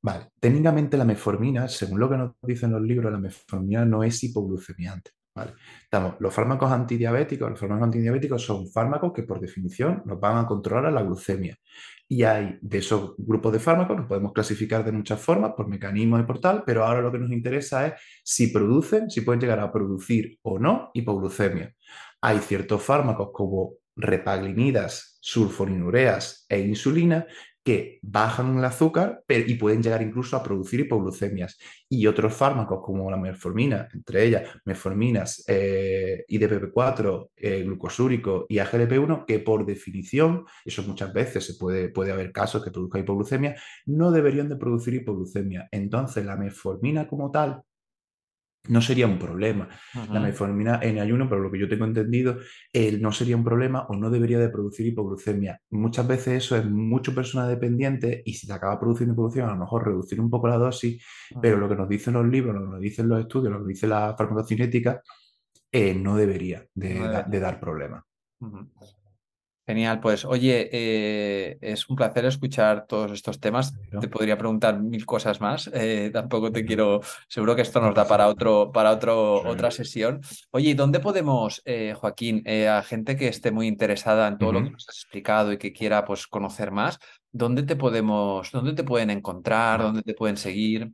Vale, 0.00 0.28
técnicamente 0.38 0.96
la 0.96 1.04
metformina, 1.04 1.66
según 1.66 1.98
lo 1.98 2.08
que 2.08 2.16
nos 2.16 2.32
dicen 2.42 2.70
los 2.70 2.80
libros, 2.80 3.10
la 3.12 3.18
metformina 3.18 3.84
no 3.84 4.04
es 4.04 4.22
hipoglucemiante. 4.22 5.10
¿Vale? 5.36 5.52
Los 6.18 6.34
fármacos 6.34 6.72
antidiabéticos, 6.72 7.50
los 7.50 7.60
fármacos 7.60 7.84
antidiabéticos 7.84 8.42
son 8.42 8.68
fármacos 8.68 9.12
que 9.12 9.22
por 9.22 9.38
definición 9.38 10.02
nos 10.06 10.18
van 10.18 10.38
a 10.38 10.46
controlar 10.46 10.92
la 10.92 11.02
glucemia. 11.02 11.56
Y 12.08 12.22
hay 12.22 12.58
de 12.62 12.78
esos 12.78 13.14
grupos 13.18 13.52
de 13.52 13.58
fármacos, 13.58 13.96
los 13.96 14.06
podemos 14.06 14.32
clasificar 14.32 14.84
de 14.84 14.92
muchas 14.92 15.20
formas, 15.20 15.52
por 15.56 15.68
mecanismos 15.68 16.20
y 16.20 16.22
por 16.24 16.40
tal, 16.40 16.62
pero 16.64 16.84
ahora 16.84 17.02
lo 17.02 17.12
que 17.12 17.18
nos 17.18 17.30
interesa 17.30 17.86
es 17.86 17.94
si 18.24 18.48
producen, 18.48 19.10
si 19.10 19.20
pueden 19.20 19.40
llegar 19.40 19.60
a 19.60 19.72
producir 19.72 20.38
o 20.42 20.58
no 20.58 20.90
hipoglucemia. 20.94 21.74
Hay 22.22 22.38
ciertos 22.38 22.82
fármacos 22.82 23.28
como 23.32 23.74
repaglinidas, 23.96 25.18
sulfonilureas 25.20 26.46
e 26.48 26.60
insulina 26.60 27.26
que 27.66 27.98
bajan 28.00 28.56
el 28.58 28.64
azúcar 28.64 29.24
y 29.28 29.54
pueden 29.56 29.82
llegar 29.82 30.00
incluso 30.00 30.36
a 30.36 30.42
producir 30.44 30.78
hipoglucemias. 30.78 31.58
Y 31.88 32.06
otros 32.06 32.32
fármacos 32.32 32.78
como 32.80 33.10
la 33.10 33.16
metformina, 33.16 33.88
entre 33.92 34.22
ellas 34.22 34.48
metforminas, 34.64 35.42
eh, 35.48 36.24
IDPP4, 36.28 37.30
eh, 37.36 37.64
glucosúrico 37.64 38.46
y 38.48 38.58
AGLP1, 38.58 39.24
que 39.26 39.40
por 39.40 39.66
definición, 39.66 40.44
eso 40.64 40.84
muchas 40.84 41.12
veces 41.12 41.44
se 41.44 41.54
puede, 41.54 41.88
puede 41.88 42.12
haber 42.12 42.30
casos 42.30 42.62
que 42.62 42.70
produzcan 42.70 43.00
hipoglucemia, 43.00 43.56
no 43.86 44.12
deberían 44.12 44.48
de 44.48 44.54
producir 44.54 44.94
hipoglucemia. 44.94 45.68
Entonces 45.72 46.24
la 46.24 46.36
metformina 46.36 47.08
como 47.08 47.32
tal 47.32 47.64
no 48.68 48.80
sería 48.80 49.06
un 49.06 49.18
problema. 49.18 49.68
La 50.10 50.20
metformina 50.20 50.80
en 50.82 50.98
ayuno, 50.98 51.28
pero 51.28 51.40
lo 51.40 51.50
que 51.50 51.58
yo 51.58 51.68
tengo 51.68 51.84
entendido, 51.84 52.38
no 53.00 53.12
sería 53.12 53.36
un 53.36 53.44
problema 53.44 53.86
o 53.88 53.96
no 53.96 54.10
debería 54.10 54.38
de 54.38 54.48
producir 54.48 54.86
hipoglucemia. 54.86 55.60
Muchas 55.70 56.06
veces 56.06 56.44
eso 56.44 56.56
es 56.56 56.64
mucho 56.64 57.14
persona 57.14 57.46
dependiente 57.48 58.22
y 58.24 58.34
si 58.34 58.46
te 58.46 58.52
acaba 58.52 58.78
produciendo 58.78 59.14
hipoglucemia, 59.14 59.48
a 59.48 59.54
lo 59.54 59.60
mejor 59.60 59.86
reducir 59.86 60.20
un 60.20 60.30
poco 60.30 60.48
la 60.48 60.56
dosis, 60.56 61.04
pero 61.40 61.56
lo 61.56 61.68
que 61.68 61.76
nos 61.76 61.88
dicen 61.88 62.14
los 62.14 62.26
libros, 62.26 62.54
lo 62.54 62.62
que 62.62 62.70
nos 62.70 62.80
dicen 62.80 63.08
los 63.08 63.20
estudios, 63.20 63.52
lo 63.52 63.62
que 63.62 63.68
dice 63.68 63.86
la 63.86 64.14
farmacocinética, 64.16 65.02
eh, 65.70 65.94
no 65.94 66.16
debería 66.16 66.64
de, 66.74 67.40
dar 67.40 67.60
problemas. 67.60 68.04
Genial, 69.66 69.98
pues 69.98 70.24
oye, 70.24 70.68
eh, 70.70 71.58
es 71.60 71.88
un 71.88 71.96
placer 71.96 72.24
escuchar 72.24 72.86
todos 72.86 73.10
estos 73.10 73.40
temas. 73.40 73.74
Te 74.00 74.06
podría 74.06 74.38
preguntar 74.38 74.80
mil 74.80 75.04
cosas 75.04 75.40
más. 75.40 75.68
Eh, 75.74 76.10
tampoco 76.12 76.52
te 76.52 76.64
quiero, 76.64 77.00
seguro 77.26 77.56
que 77.56 77.62
esto 77.62 77.80
nos 77.80 77.92
da 77.92 78.06
para 78.06 78.28
otro, 78.28 78.70
para 78.70 78.92
otro, 78.92 79.42
otra 79.44 79.72
sesión. 79.72 80.20
Oye, 80.52 80.70
¿y 80.70 80.74
dónde 80.74 81.00
podemos, 81.00 81.62
eh, 81.64 81.94
Joaquín, 81.96 82.44
a 82.48 82.80
gente 82.82 83.16
que 83.16 83.26
esté 83.26 83.50
muy 83.50 83.66
interesada 83.66 84.28
en 84.28 84.38
todo 84.38 84.52
lo 84.52 84.62
que 84.62 84.70
nos 84.70 84.88
has 84.88 84.98
explicado 84.98 85.52
y 85.52 85.58
que 85.58 85.72
quiera 85.72 86.04
pues 86.04 86.28
conocer 86.28 86.70
más, 86.70 87.00
dónde 87.32 87.64
te 87.64 87.74
podemos, 87.74 88.52
dónde 88.52 88.72
te 88.72 88.84
pueden 88.84 89.10
encontrar, 89.10 89.82
dónde 89.82 90.02
te 90.02 90.14
pueden 90.14 90.36
seguir? 90.36 90.92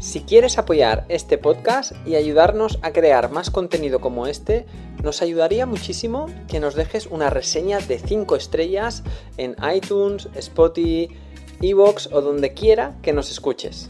Si 0.00 0.20
quieres 0.20 0.58
apoyar 0.58 1.06
este 1.08 1.38
podcast 1.38 1.92
y 2.06 2.14
ayudarnos 2.14 2.78
a 2.82 2.92
crear 2.92 3.32
más 3.32 3.50
contenido 3.50 4.00
como 4.00 4.28
este, 4.28 4.64
nos 5.02 5.22
ayudaría 5.22 5.66
muchísimo 5.66 6.26
que 6.46 6.60
nos 6.60 6.76
dejes 6.76 7.06
una 7.06 7.30
reseña 7.30 7.80
de 7.80 7.98
5 7.98 8.36
estrellas 8.36 9.02
en 9.38 9.56
iTunes, 9.74 10.28
Spotify, 10.36 11.08
Evox 11.60 12.08
o 12.12 12.20
donde 12.20 12.54
quiera 12.54 12.96
que 13.02 13.12
nos 13.12 13.32
escuches. 13.32 13.88